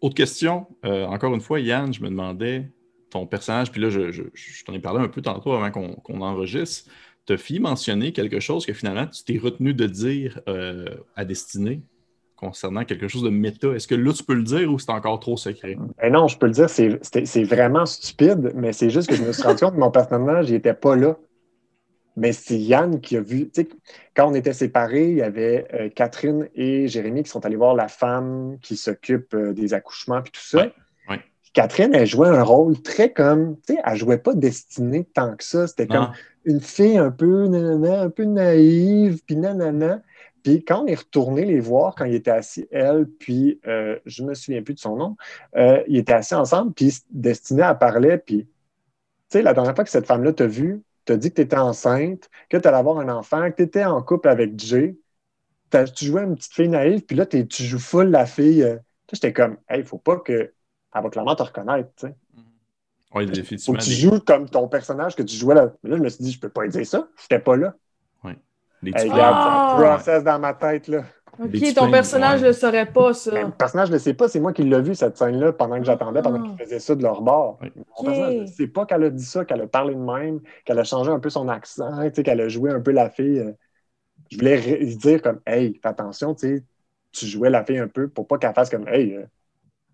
Autre 0.00 0.14
question, 0.14 0.66
euh, 0.84 1.04
encore 1.06 1.34
une 1.34 1.40
fois, 1.42 1.60
Yann, 1.60 1.92
je 1.92 2.02
me 2.02 2.08
demandais, 2.08 2.70
ton 3.10 3.26
personnage, 3.26 3.70
puis 3.72 3.80
là, 3.80 3.90
je, 3.90 4.10
je- 4.12 4.22
je 4.34 4.64
t'en 4.64 4.72
ai 4.72 4.78
parlé 4.78 5.00
un 5.04 5.08
peu 5.08 5.20
tantôt 5.20 5.52
avant 5.52 5.70
qu'on 5.70 6.20
enregistre, 6.20 6.90
te 7.26 7.36
fit 7.36 7.60
mentionner 7.60 8.12
quelque 8.12 8.40
chose 8.40 8.64
que 8.64 8.72
finalement 8.72 9.06
tu 9.06 9.24
t'es 9.24 9.36
retenu 9.38 9.74
de 9.74 9.86
dire 9.86 10.40
euh, 10.48 10.86
à 11.16 11.24
destinée 11.24 11.82
concernant 12.34 12.84
quelque 12.84 13.08
chose 13.08 13.22
de 13.22 13.28
méta. 13.28 13.68
Est-ce 13.74 13.86
que 13.86 13.94
là, 13.94 14.12
tu 14.14 14.24
peux 14.24 14.32
le 14.34 14.42
dire 14.42 14.72
ou 14.72 14.78
c'est 14.78 14.90
encore 14.90 15.20
trop 15.20 15.36
secret? 15.36 15.76
Ben 15.98 16.10
non, 16.12 16.28
je 16.28 16.38
peux 16.38 16.46
le 16.46 16.52
dire, 16.52 16.70
c'est 16.70 17.44
vraiment 17.44 17.84
stupide, 17.84 18.52
mais 18.54 18.72
c'est 18.72 18.88
juste 18.88 19.10
que 19.10 19.16
je 19.16 19.22
me 19.22 19.32
suis 19.32 19.42
rendu 19.42 19.60
compte 19.60 19.74
que 19.74 19.80
mon 19.80 19.90
personnage, 19.90 20.48
il 20.48 20.54
n'était 20.54 20.72
pas 20.72 20.96
là. 20.96 21.18
Mais 22.16 22.32
c'est 22.32 22.58
Yann 22.58 23.00
qui 23.00 23.16
a 23.16 23.20
vu. 23.20 23.50
Tu 23.50 23.62
sais, 23.62 23.68
quand 24.14 24.28
on 24.28 24.34
était 24.34 24.52
séparés, 24.52 25.10
il 25.10 25.16
y 25.16 25.22
avait 25.22 25.66
euh, 25.74 25.88
Catherine 25.88 26.48
et 26.54 26.88
Jérémy 26.88 27.22
qui 27.22 27.30
sont 27.30 27.44
allés 27.46 27.56
voir 27.56 27.74
la 27.74 27.88
femme 27.88 28.58
qui 28.60 28.76
s'occupe 28.76 29.34
euh, 29.34 29.52
des 29.52 29.74
accouchements 29.74 30.20
puis 30.20 30.32
tout 30.32 30.40
ça. 30.40 30.58
Ouais, 30.58 30.72
ouais. 31.08 31.20
Catherine, 31.52 31.94
elle 31.94 32.06
jouait 32.06 32.28
un 32.28 32.42
rôle 32.42 32.80
très 32.82 33.12
comme. 33.12 33.56
Tu 33.66 33.74
sais, 33.74 33.80
elle 33.84 33.96
jouait 33.96 34.18
pas 34.18 34.34
destinée 34.34 35.04
tant 35.04 35.36
que 35.36 35.44
ça. 35.44 35.66
C'était 35.66 35.86
comme 35.86 36.10
Ah, 36.10 36.12
une 36.44 36.60
fille 36.60 36.98
un 36.98 37.10
peu, 37.10 37.46
nanana, 37.46 38.02
un 38.02 38.10
peu 38.10 38.24
naïve, 38.24 39.22
puis 39.24 39.36
nanana. 39.36 40.02
Puis 40.42 40.64
quand 40.64 40.84
on 40.84 40.86
est 40.86 40.94
retourné 40.94 41.44
les 41.44 41.60
voir, 41.60 41.94
quand 41.94 42.04
il 42.04 42.14
était 42.14 42.30
assis, 42.30 42.66
elle, 42.70 43.06
puis 43.06 43.60
euh, 43.66 43.98
je 44.06 44.22
me 44.22 44.34
souviens 44.34 44.62
plus 44.62 44.74
de 44.74 44.78
son 44.78 44.96
nom, 44.96 45.16
euh, 45.56 45.82
ils 45.86 45.98
étaient 45.98 46.12
assis 46.12 46.34
ensemble, 46.34 46.72
puis 46.72 46.96
Destinée, 47.10 47.66
elle 47.68 47.78
parlait, 47.78 48.18
puis 48.18 48.44
tu 48.44 48.48
sais, 49.38 49.42
la 49.42 49.54
dernière 49.54 49.74
fois 49.74 49.84
que 49.84 49.90
cette 49.90 50.06
femme-là 50.06 50.32
t'a 50.32 50.46
vu, 50.46 50.82
t'as 51.12 51.16
dit 51.16 51.30
que 51.30 51.34
tu 51.36 51.40
étais 51.42 51.56
enceinte, 51.58 52.30
que 52.48 52.56
tu 52.56 52.68
allais 52.68 52.76
avoir 52.76 52.98
un 52.98 53.08
enfant, 53.08 53.50
que 53.50 53.56
tu 53.56 53.62
étais 53.62 53.84
en 53.84 54.00
couple 54.02 54.28
avec 54.28 54.58
Jay, 54.58 54.96
T'as- 55.70 55.84
tu 55.84 56.06
jouais 56.06 56.22
une 56.24 56.34
petite 56.34 56.52
fille 56.52 56.68
naïve, 56.68 57.02
puis 57.02 57.16
là, 57.16 57.26
t'es- 57.26 57.46
tu 57.46 57.62
joues 57.62 57.78
full 57.78 58.10
la 58.10 58.26
fille. 58.26 58.62
euh, 58.64 58.76
J'étais 59.12 59.32
comme, 59.32 59.56
hey, 59.68 59.84
faut 59.84 59.98
pas 59.98 60.16
que. 60.18 60.32
Elle 60.32 61.02
va 61.02 61.10
clairement 61.10 61.34
te 61.36 61.42
reconnaître, 61.44 61.90
tu 61.96 62.06
sais. 62.08 62.14
oui, 63.14 63.26
Faut 63.64 63.72
que 63.72 63.78
tu 63.82 63.90
joues 63.90 64.20
comme 64.20 64.48
ton 64.48 64.66
personnage 64.68 65.14
que 65.16 65.22
tu 65.22 65.36
jouais 65.36 65.54
là. 65.54 65.72
Mais 65.82 65.90
là, 65.90 65.96
je 65.96 66.02
me 66.02 66.08
suis 66.08 66.24
dit, 66.24 66.32
je 66.32 66.40
peux 66.40 66.48
pas 66.48 66.66
dire 66.66 66.86
ça. 66.86 67.08
J'étais 67.20 67.38
pas 67.40 67.56
là. 67.56 67.74
des 68.82 68.90
Hey, 68.90 68.94
petits- 68.94 69.10
regarde, 69.10 69.36
Ah! 69.38 69.68
ça 69.70 69.76
process 69.76 70.24
dans 70.24 70.38
ma 70.38 70.54
tête, 70.54 70.88
là. 70.88 71.04
Ok, 71.38 71.74
ton 71.74 71.90
personnage 71.90 72.40
ouais. 72.42 72.48
le 72.48 72.52
saurait 72.52 72.90
pas, 72.92 73.14
ça. 73.14 73.30
Mais 73.32 73.44
le 73.44 73.50
personnage 73.50 73.88
ne 73.88 73.94
le 73.94 73.98
sait 73.98 74.14
pas, 74.14 74.28
c'est 74.28 74.40
moi 74.40 74.52
qui 74.52 74.62
l'ai 74.62 74.80
vu, 74.82 74.94
cette 74.94 75.16
scène-là, 75.16 75.52
pendant 75.52 75.78
que 75.78 75.84
j'attendais, 75.84 76.20
pendant 76.22 76.42
Ah. 76.42 76.48
qu'ils 76.48 76.58
faisaient 76.66 76.80
ça 76.80 76.94
de 76.94 77.02
leur 77.02 77.22
bord. 77.22 77.58
Mon 77.62 78.04
personnage 78.04 78.34
ne 78.40 78.46
sait 78.46 78.66
pas 78.68 78.86
qu'elle 78.86 79.04
a 79.04 79.10
dit 79.10 79.24
ça, 79.24 79.44
qu'elle 79.44 79.60
a 79.62 79.66
parlé 79.66 79.94
de 79.94 80.00
même, 80.00 80.40
qu'elle 80.64 80.78
a 80.78 80.84
changé 80.84 81.10
un 81.10 81.20
peu 81.20 81.30
son 81.30 81.48
accent, 81.48 82.02
tu 82.08 82.14
sais, 82.14 82.22
qu'elle 82.22 82.40
a 82.40 82.48
joué 82.48 82.70
un 82.70 82.80
peu 82.80 82.90
la 82.90 83.08
fille. 83.10 83.38
euh. 83.38 83.52
Je 84.30 84.36
voulais 84.36 84.60
lui 84.78 84.96
dire 84.96 85.22
comme, 85.22 85.40
hey, 85.46 85.78
fais 85.82 85.88
attention, 85.88 86.34
tu 86.34 86.62
jouais 87.12 87.50
la 87.50 87.64
fille 87.64 87.78
un 87.78 87.88
peu 87.88 88.08
pour 88.08 88.26
pas 88.28 88.38
qu'elle 88.38 88.54
fasse 88.54 88.70
comme, 88.70 88.86
hey, 88.86 89.14
euh, 89.14 89.24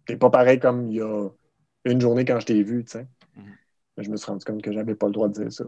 t'es 0.06 0.16
pas 0.16 0.30
pareil 0.30 0.58
comme 0.58 0.90
il 0.90 0.96
y 0.96 1.00
a 1.00 1.28
une 1.84 2.00
journée 2.00 2.24
quand 2.24 2.38
je 2.40 2.46
t'ai 2.46 2.62
vu, 2.62 2.84
tu 2.84 2.90
sais. 2.92 3.06
Mhm. 3.36 3.44
Mais 3.96 4.04
je 4.04 4.10
me 4.10 4.16
suis 4.16 4.26
rendu 4.26 4.44
compte 4.44 4.60
que 4.62 4.72
j'avais 4.72 4.94
pas 4.94 5.06
le 5.06 5.12
droit 5.12 5.28
de 5.28 5.32
dire 5.34 5.52
ça. 5.52 5.64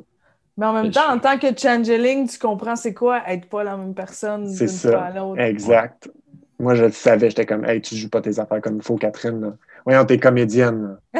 Mais 0.59 0.67
en 0.67 0.73
même 0.75 0.91
temps, 0.91 1.01
je- 1.09 1.15
en 1.15 1.19
tant 1.19 1.39
que 1.39 1.47
changeling, 1.57 2.29
tu 2.29 2.39
comprends 2.39 2.77
c'est 2.77 2.93
quoi 2.93 3.23
être 3.29 3.49
pas 3.49 3.65
la 3.65 3.77
même 3.77 3.95
personne 3.95 4.47
C'est 4.49 4.67
d'une 4.67 4.75
ça. 4.75 4.91
fois 4.91 5.01
à 5.03 5.11
l'autre. 5.19 5.41
Exact. 5.41 6.11
Moi, 6.59 6.75
je 6.75 6.85
le 6.85 6.91
savais, 6.93 7.31
j'étais 7.31 7.47
comme, 7.47 7.65
hey, 7.65 7.81
tu 7.81 7.95
joues 7.95 8.11
pas 8.11 8.21
tes 8.21 8.39
affaires 8.41 8.61
comme 8.61 8.77
il 8.77 8.83
faut, 8.83 8.97
Catherine. 8.97 9.41
Là. 9.41 9.57
Voyons, 9.87 10.05
t'es 10.05 10.19
comédienne. 10.19 10.99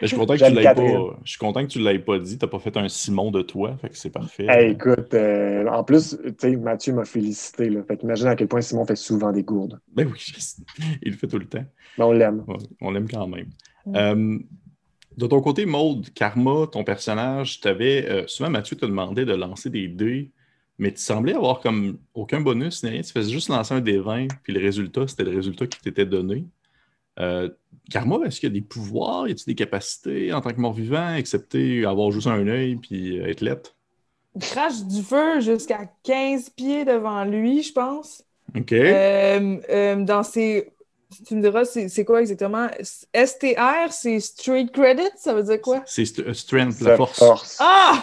Mais 0.00 0.06
je 0.06 0.14
suis 0.14 0.16
content 0.16 0.34
que 0.36 0.44
tu 0.46 0.54
l'aies 0.54 0.62
pas. 0.74 1.18
Je 1.24 1.30
suis 1.30 1.38
content 1.38 1.62
que 1.62 1.66
tu 1.68 1.80
l'aies 1.80 1.98
pas 1.98 2.18
dit. 2.20 2.38
Tu 2.38 2.44
n'as 2.44 2.48
pas 2.50 2.60
fait 2.60 2.76
un 2.76 2.88
Simon 2.88 3.32
de 3.32 3.42
toi. 3.42 3.76
Fait 3.80 3.88
que 3.88 3.96
c'est 3.98 4.10
parfait. 4.10 4.46
Hey, 4.48 4.70
écoute, 4.70 5.12
euh, 5.12 5.66
en 5.66 5.82
plus, 5.82 6.16
tu 6.24 6.32
sais, 6.38 6.56
Mathieu 6.56 6.92
m'a 6.92 7.04
félicité. 7.04 7.68
Là. 7.68 7.80
Fait 7.86 7.96
qu'imagine 7.96 8.28
à 8.28 8.36
quel 8.36 8.46
point 8.46 8.60
Simon 8.60 8.86
fait 8.86 8.94
souvent 8.94 9.32
des 9.32 9.42
gourdes. 9.42 9.80
Ben 9.92 10.06
oui, 10.06 10.16
je 10.18 10.32
il 11.02 11.12
le 11.12 11.16
fait 11.18 11.26
tout 11.26 11.38
le 11.38 11.46
temps. 11.46 11.64
Mais 11.98 12.04
on 12.04 12.12
l'aime. 12.12 12.44
Ouais, 12.46 12.56
on 12.80 12.92
l'aime 12.92 13.08
quand 13.10 13.26
même. 13.26 13.48
Mm. 13.86 13.96
Euh, 13.96 14.38
de 15.18 15.26
ton 15.26 15.40
côté, 15.40 15.66
Maude, 15.66 16.08
Karma, 16.14 16.68
ton 16.70 16.84
personnage, 16.84 17.60
t'avais, 17.60 18.08
euh, 18.08 18.26
souvent 18.28 18.50
Mathieu 18.50 18.76
te 18.76 18.86
demandait 18.86 19.24
de 19.24 19.34
lancer 19.34 19.68
des 19.68 19.88
dés, 19.88 20.30
mais 20.78 20.92
tu 20.92 21.00
semblais 21.00 21.34
avoir 21.34 21.58
comme 21.58 21.98
aucun 22.14 22.40
bonus, 22.40 22.84
ni 22.84 22.90
rien. 22.90 23.02
Tu 23.02 23.12
faisais 23.12 23.32
juste 23.32 23.48
lancer 23.48 23.74
un 23.74 23.80
dé 23.80 23.98
20, 23.98 24.28
puis 24.44 24.52
le 24.52 24.60
résultat, 24.60 25.08
c'était 25.08 25.24
le 25.24 25.34
résultat 25.34 25.66
qui 25.66 25.80
t'était 25.80 26.06
donné. 26.06 26.44
Euh, 27.18 27.50
Karma, 27.90 28.18
est-ce 28.26 28.38
qu'il 28.38 28.48
y 28.48 28.52
a 28.52 28.54
des 28.54 28.64
pouvoirs, 28.64 29.26
y 29.26 29.32
a-t-il 29.32 29.46
des 29.46 29.56
capacités 29.56 30.32
en 30.32 30.40
tant 30.40 30.50
que 30.50 30.60
mort-vivant, 30.60 31.14
excepté 31.14 31.84
avoir 31.84 32.12
juste 32.12 32.28
un 32.28 32.46
œil 32.46 32.76
puis 32.76 33.18
euh, 33.18 33.26
être 33.26 33.40
lettre? 33.40 33.74
il 34.36 34.40
crache 34.40 34.84
du 34.84 35.02
feu 35.02 35.40
jusqu'à 35.40 35.90
15 36.04 36.50
pieds 36.50 36.84
devant 36.84 37.24
lui, 37.24 37.64
je 37.64 37.72
pense. 37.72 38.22
OK. 38.56 38.70
Euh, 38.72 39.96
dans 40.04 40.22
ses. 40.22 40.70
Tu 41.26 41.34
me 41.36 41.40
diras, 41.40 41.64
c'est 41.64 42.04
quoi 42.04 42.20
exactement? 42.20 42.68
STR, 43.14 43.90
c'est 43.90 44.20
Street 44.20 44.66
Credit, 44.72 45.08
ça 45.16 45.32
veut 45.32 45.42
dire 45.42 45.60
quoi? 45.62 45.82
C'est 45.86 46.02
st- 46.04 46.20
euh, 46.28 46.34
strength, 46.34 46.80
la 46.82 46.96
force. 46.96 47.18
force. 47.18 47.56
Ah! 47.60 48.02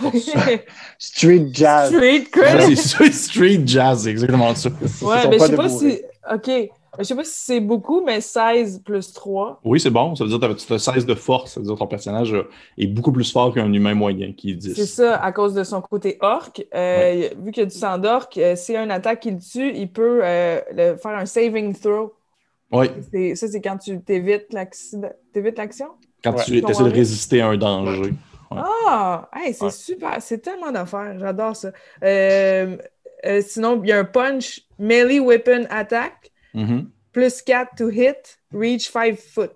Street 0.97 1.47
jazz. 1.53 1.93
Street 1.93 2.23
Credit! 2.31 2.75
C'est 2.75 3.03
c'est 3.03 3.11
street 3.11 3.61
jazz, 3.65 4.03
c'est 4.03 4.09
exactement 4.09 4.55
ça. 4.55 4.69
Ouais, 5.01 5.27
mais 5.29 5.37
je 5.39 5.45
sais 5.45 5.55
pas 5.55 5.69
si. 5.69 6.01
OK. 6.33 6.49
Je 6.97 7.03
sais 7.03 7.15
pas 7.15 7.25
si 7.25 7.33
c'est 7.35 7.59
beaucoup, 7.59 8.01
mais 8.05 8.21
16 8.21 8.81
plus 8.83 9.11
3. 9.11 9.59
Oui, 9.65 9.81
c'est 9.81 9.89
bon. 9.89 10.15
Ça 10.15 10.23
veut 10.23 10.29
dire 10.29 10.39
que 10.39 10.53
tu 10.53 10.73
as 10.73 10.79
16 10.79 11.05
de 11.05 11.13
force. 11.13 11.51
Ça 11.53 11.59
veut 11.59 11.65
dire 11.65 11.75
que 11.75 11.79
ton 11.79 11.87
personnage 11.87 12.33
euh, 12.33 12.49
est 12.77 12.87
beaucoup 12.87 13.11
plus 13.11 13.29
fort 13.29 13.53
qu'un 13.53 13.71
humain 13.73 13.93
moyen 13.93 14.31
qui 14.31 14.51
est 14.51 14.55
10. 14.55 14.75
C'est 14.75 14.85
ça, 14.85 15.17
à 15.17 15.33
cause 15.33 15.53
de 15.53 15.65
son 15.65 15.81
côté 15.81 16.17
orc. 16.21 16.53
Euh, 16.73 17.29
Vu 17.43 17.51
qu'il 17.51 17.63
y 17.63 17.65
a 17.65 17.69
du 17.69 17.75
sang 17.77 17.97
d'orc, 17.97 18.29
euh, 18.37 18.55
s'il 18.55 18.75
y 18.75 18.77
a 18.77 18.83
une 18.83 18.91
attaque 18.91 19.19
qui 19.19 19.31
le 19.31 19.39
tue, 19.39 19.73
il 19.75 19.91
peut 19.91 20.21
euh, 20.23 20.61
le- 20.73 20.95
faire 20.95 21.11
un 21.17 21.25
saving 21.25 21.75
throw. 21.77 22.13
Oui, 22.79 23.35
Ça, 23.35 23.47
c'est 23.47 23.61
quand 23.61 23.77
tu 23.77 23.99
t'évites 24.01 24.53
l'action? 24.53 25.89
quand 26.23 26.33
Ouais. 26.35 26.43
tu 26.43 26.57
essaies 26.57 26.83
de 26.83 26.89
résister 26.89 27.41
à 27.41 27.47
un 27.49 27.57
danger. 27.57 28.11
Ouais. 28.51 28.61
Ah! 28.87 29.29
Hey, 29.35 29.53
c'est 29.53 29.65
Ouais. 29.65 29.71
super! 29.71 30.15
C'est 30.21 30.39
tellement 30.39 30.71
d'affaires. 30.71 31.17
J'adore 31.19 31.55
ça. 31.55 31.71
Euh, 32.03 32.77
euh, 33.25 33.41
sinon, 33.45 33.81
il 33.83 33.89
y 33.89 33.91
a 33.91 33.99
un 33.99 34.05
punch 34.05 34.61
melee 34.79 35.19
weapon 35.19 35.65
attack, 35.69 36.31
Mhm. 36.53 36.89
plus 37.11 37.41
4 37.41 37.75
to 37.77 37.89
hit, 37.89 38.39
reach 38.53 38.89
5 38.89 39.17
foot. 39.17 39.51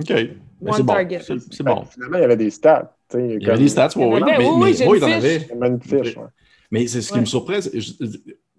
OK. 0.00 0.08
Ben, 0.08 0.28
One 0.62 0.72
c'est 0.76 0.82
bon. 0.82 0.92
target. 0.94 1.20
C'est 1.20 1.62
Ben, 1.62 1.74
bon. 1.74 1.84
Finalement, 1.84 2.16
il 2.18 2.20
y 2.20 2.24
avait 2.24 2.36
des 2.36 2.50
stats. 2.50 2.96
tu 3.08 3.18
sais, 3.18 3.24
Il 3.24 3.30
y 3.30 3.34
avait 3.36 3.44
comme- 3.44 3.56
des 3.58 3.68
stats, 3.68 3.88
mais, 3.96 4.04
oui, 4.06 4.20
mais- 4.24 4.48
oui, 4.48 4.74
j'ai 4.74 4.86
oui, 4.88 4.96
une 4.96 5.00
t'en 5.00 5.06
fiche. 5.06 5.16
avais. 5.16 5.36
Il 5.36 5.48
y 5.48 5.52
avait 5.52 5.68
une 5.68 5.80
fiche, 5.82 6.16
ouais. 6.16 6.24
Mais 6.70 6.86
c'est 6.86 7.00
ce 7.02 7.08
qui 7.08 7.14
Ouais. 7.14 7.20
me 7.20 7.26
surprend. 7.26 7.54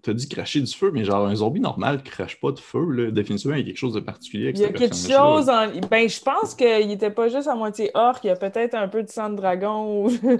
T'as 0.06 0.12
dit 0.12 0.28
cracher 0.28 0.60
du 0.60 0.72
feu, 0.72 0.92
mais 0.94 1.02
genre 1.04 1.26
un 1.26 1.34
zombie 1.34 1.58
normal 1.58 2.00
crache 2.04 2.38
pas 2.40 2.52
de 2.52 2.60
feu. 2.60 2.88
Là. 2.92 3.10
Définitivement, 3.10 3.56
il 3.56 3.60
y 3.60 3.62
a 3.64 3.66
quelque 3.66 3.76
chose 3.76 3.92
de 3.94 3.98
particulier 3.98 4.44
avec 4.44 4.56
Il 4.58 4.62
y 4.62 4.64
a 4.64 4.68
quelque 4.68 4.94
chose 4.94 5.48
en. 5.50 5.66
Ben, 5.90 6.08
je 6.08 6.20
pense 6.20 6.54
qu'il 6.54 6.90
était 6.92 7.10
pas 7.10 7.28
juste 7.28 7.48
à 7.48 7.56
moitié 7.56 7.90
orc, 7.94 8.20
il 8.22 8.28
y 8.28 8.30
a 8.30 8.36
peut-être 8.36 8.74
un 8.76 8.86
peu 8.86 9.02
de 9.02 9.08
sang 9.10 9.30
de 9.30 9.34
dragon 9.36 10.04
ou. 10.06 10.10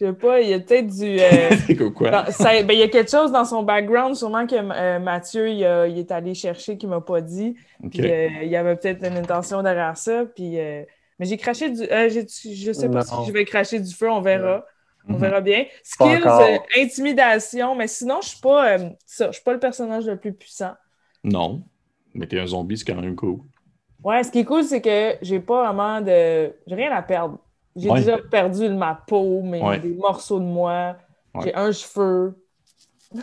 Je 0.00 0.06
sais 0.06 0.12
pas, 0.12 0.40
il 0.40 0.48
y 0.48 0.52
a 0.54 0.58
peut-être 0.58 0.88
du. 0.88 1.20
euh, 1.20 1.54
C'est 1.68 1.76
quoi, 1.76 1.90
quoi? 1.92 2.10
dans- 2.10 2.26
ça- 2.32 2.60
ben, 2.64 2.72
il 2.72 2.80
y 2.80 2.82
a 2.82 2.88
quelque 2.88 3.08
chose 3.12 3.30
dans 3.30 3.44
son 3.44 3.62
background, 3.62 4.16
sûrement 4.16 4.44
que 4.44 4.56
euh, 4.56 4.98
Mathieu 4.98 5.48
il, 5.48 5.64
a- 5.64 5.86
il 5.86 5.96
est 6.00 6.10
allé 6.10 6.34
chercher 6.34 6.76
qu'il 6.76 6.88
m'a 6.88 7.00
pas 7.00 7.20
dit. 7.20 7.54
Puis, 7.92 8.00
euh, 8.02 8.28
il 8.42 8.48
y 8.48 8.56
avait 8.56 8.74
peut-être 8.74 9.06
une 9.06 9.16
intention 9.16 9.62
derrière 9.62 9.96
ça. 9.96 10.24
Puis, 10.34 10.58
euh, 10.58 10.82
mais 11.20 11.26
j'ai 11.26 11.36
craché 11.36 11.70
du. 11.70 11.82
euh, 11.82 12.08
j'ai- 12.08 12.26
je 12.56 12.72
sais 12.72 12.88
pas 12.88 13.04
Non. 13.04 13.22
si 13.22 13.28
je 13.28 13.32
vais 13.32 13.44
cracher 13.44 13.78
du 13.78 13.94
feu, 13.94 14.10
on 14.10 14.20
verra. 14.20 14.64
On 15.08 15.14
Mhm. 15.14 15.18
verra 15.18 15.40
bien. 15.40 15.64
Pas 15.98 16.16
Skills, 16.16 16.26
euh, 16.26 16.58
intimidation, 16.76 17.74
mais 17.74 17.88
sinon, 17.88 18.20
je 18.22 18.28
suis 18.30 18.40
pas. 18.40 18.78
euh, 18.78 18.90
ça, 19.06 19.26
je 19.28 19.32
suis 19.32 19.42
pas 19.44 19.52
le 19.52 19.60
personnage 19.60 20.06
le 20.06 20.16
plus 20.18 20.32
puissant. 20.32 20.72
Non. 21.22 21.64
Mais 22.14 22.26
t'es 22.26 22.38
un 22.40 22.46
zombie, 22.46 22.78
c'est 22.78 22.84
quand 22.84 23.00
même 23.00 23.16
cool. 23.16 23.40
Ouais, 24.02 24.22
ce 24.22 24.30
qui 24.30 24.40
est 24.40 24.44
cool, 24.44 24.64
c'est 24.64 24.80
que 24.82 25.16
j'ai 25.22 25.40
pas 25.40 25.64
vraiment 25.72 26.00
de. 26.00 26.52
J'ai 26.66 26.74
rien 26.74 26.92
à 26.92 27.02
perdre. 27.02 27.38
J'ai 27.76 27.90
Ouais. 27.90 27.98
déjà 28.00 28.18
perdu 28.18 28.68
ma 28.68 28.94
peau, 29.06 29.42
mais 29.42 29.60
Ouais. 29.62 29.78
des 29.80 29.94
morceaux 29.94 30.38
de 30.38 30.44
moi. 30.44 30.96
Ouais. 31.34 31.42
J'ai 31.44 31.54
un 31.54 31.72
cheveu. 31.72 32.36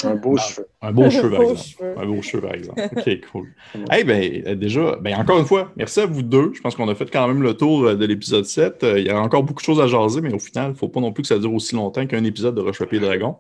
Un 0.03 0.15
beau 0.15 0.35
Ah. 0.37 0.41
cheveu. 0.47 0.67
Un 0.81 0.91
beau 0.91 1.09
cheveu, 1.09 1.29
par 1.31 1.41
exemple. 1.41 1.93
Un 1.97 2.05
beau 2.05 2.21
cheveu, 2.21 2.41
par 2.41 2.53
exemple. 2.53 2.81
OK, 2.95 3.19
cool. 3.31 3.53
Eh 3.97 4.03
ben, 4.03 4.43
euh, 4.47 4.55
déjà, 4.55 4.95
ben, 5.01 5.15
encore 5.17 5.39
une 5.39 5.45
fois, 5.45 5.71
merci 5.75 5.99
à 5.99 6.05
vous 6.05 6.21
deux. 6.23 6.51
Je 6.53 6.61
pense 6.61 6.75
qu'on 6.75 6.87
a 6.89 6.95
fait 6.95 7.09
quand 7.11 7.27
même 7.27 7.41
le 7.43 7.53
tour 7.55 7.83
euh, 7.85 7.95
de 7.95 8.05
l'épisode 8.05 8.45
7. 8.45 8.83
Euh, 8.83 8.99
Il 8.99 9.05
y 9.05 9.09
a 9.09 9.19
encore 9.19 9.43
beaucoup 9.43 9.61
de 9.61 9.65
choses 9.65 9.81
à 9.81 9.87
jaser, 9.87 10.21
mais 10.21 10.33
au 10.33 10.39
final, 10.39 10.67
il 10.69 10.73
ne 10.73 10.77
faut 10.77 10.89
pas 10.89 10.99
non 11.01 11.11
plus 11.11 11.21
que 11.23 11.27
ça 11.27 11.37
dure 11.39 11.53
aussi 11.53 11.75
longtemps 11.75 12.05
qu'un 12.07 12.23
épisode 12.23 12.55
de 12.55 12.61
Rush 12.61 12.79
Papier 12.79 12.99
Dragon. 12.99 13.37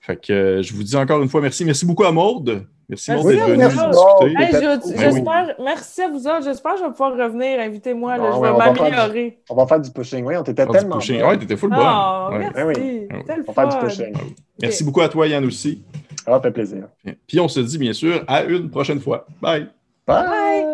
Fait 0.00 0.16
que 0.16 0.32
euh, 0.32 0.62
je 0.62 0.72
vous 0.74 0.82
dis 0.82 0.96
encore 0.96 1.22
une 1.22 1.28
fois 1.28 1.40
merci. 1.42 1.64
Merci 1.64 1.84
beaucoup 1.84 2.04
à 2.04 2.12
Maude. 2.12 2.66
Merci, 2.90 3.10
Merci 3.12 3.26
d'être 3.26 3.90
discuter. 3.90 4.42
Hey, 4.42 4.50
Peut-être- 4.50 5.14
je- 5.16 5.20
Ben 5.24 5.54
merci 5.64 6.02
à 6.02 6.08
vous 6.08 6.26
autres. 6.26 6.42
J'espère 6.42 6.72
que 6.74 6.78
je 6.80 6.84
vais 6.84 6.90
pouvoir 6.90 7.12
revenir. 7.12 7.60
Invitez-moi, 7.60 8.18
Bon, 8.18 8.32
je 8.32 8.40
vais 8.40 8.52
m'améliorer. 8.58 9.38
On 9.48 9.54
va 9.54 9.66
faire 9.66 9.80
du 9.80 9.90
pushing. 9.90 10.24
Oui, 10.26 10.36
on 10.36 10.42
t'était 10.42 10.66
tellement. 10.66 10.96
pushing. 10.96 11.22
Ouais, 11.22 11.38
t'étais 11.38 11.56
full 11.56 11.70
Ah, 11.72 12.28
bonne. 12.30 12.38
Ouais. 12.40 12.50
merci. 12.52 12.56
Ouais, 12.58 12.64
oui. 12.64 13.08
C'était 13.20 13.36
le 13.36 13.44
On 13.46 13.52
va 13.52 13.68
faire 13.70 13.80
du 13.80 13.86
pushing. 13.86 14.14
Merci 14.60 14.84
beaucoup 14.84 15.00
à 15.00 15.08
toi, 15.08 15.26
Yann, 15.28 15.44
aussi. 15.44 15.82
Ça 16.24 16.40
faire 16.40 16.52
plaisir. 16.52 16.84
Puis 17.26 17.40
on 17.40 17.48
se 17.48 17.60
dit 17.60 17.78
bien 17.78 17.92
sûr 17.92 18.24
à 18.28 18.42
une 18.42 18.68
prochaine 18.70 19.00
fois. 19.00 19.26
Bye. 19.40 19.68
Bye! 20.06 20.26
Bye. 20.26 20.66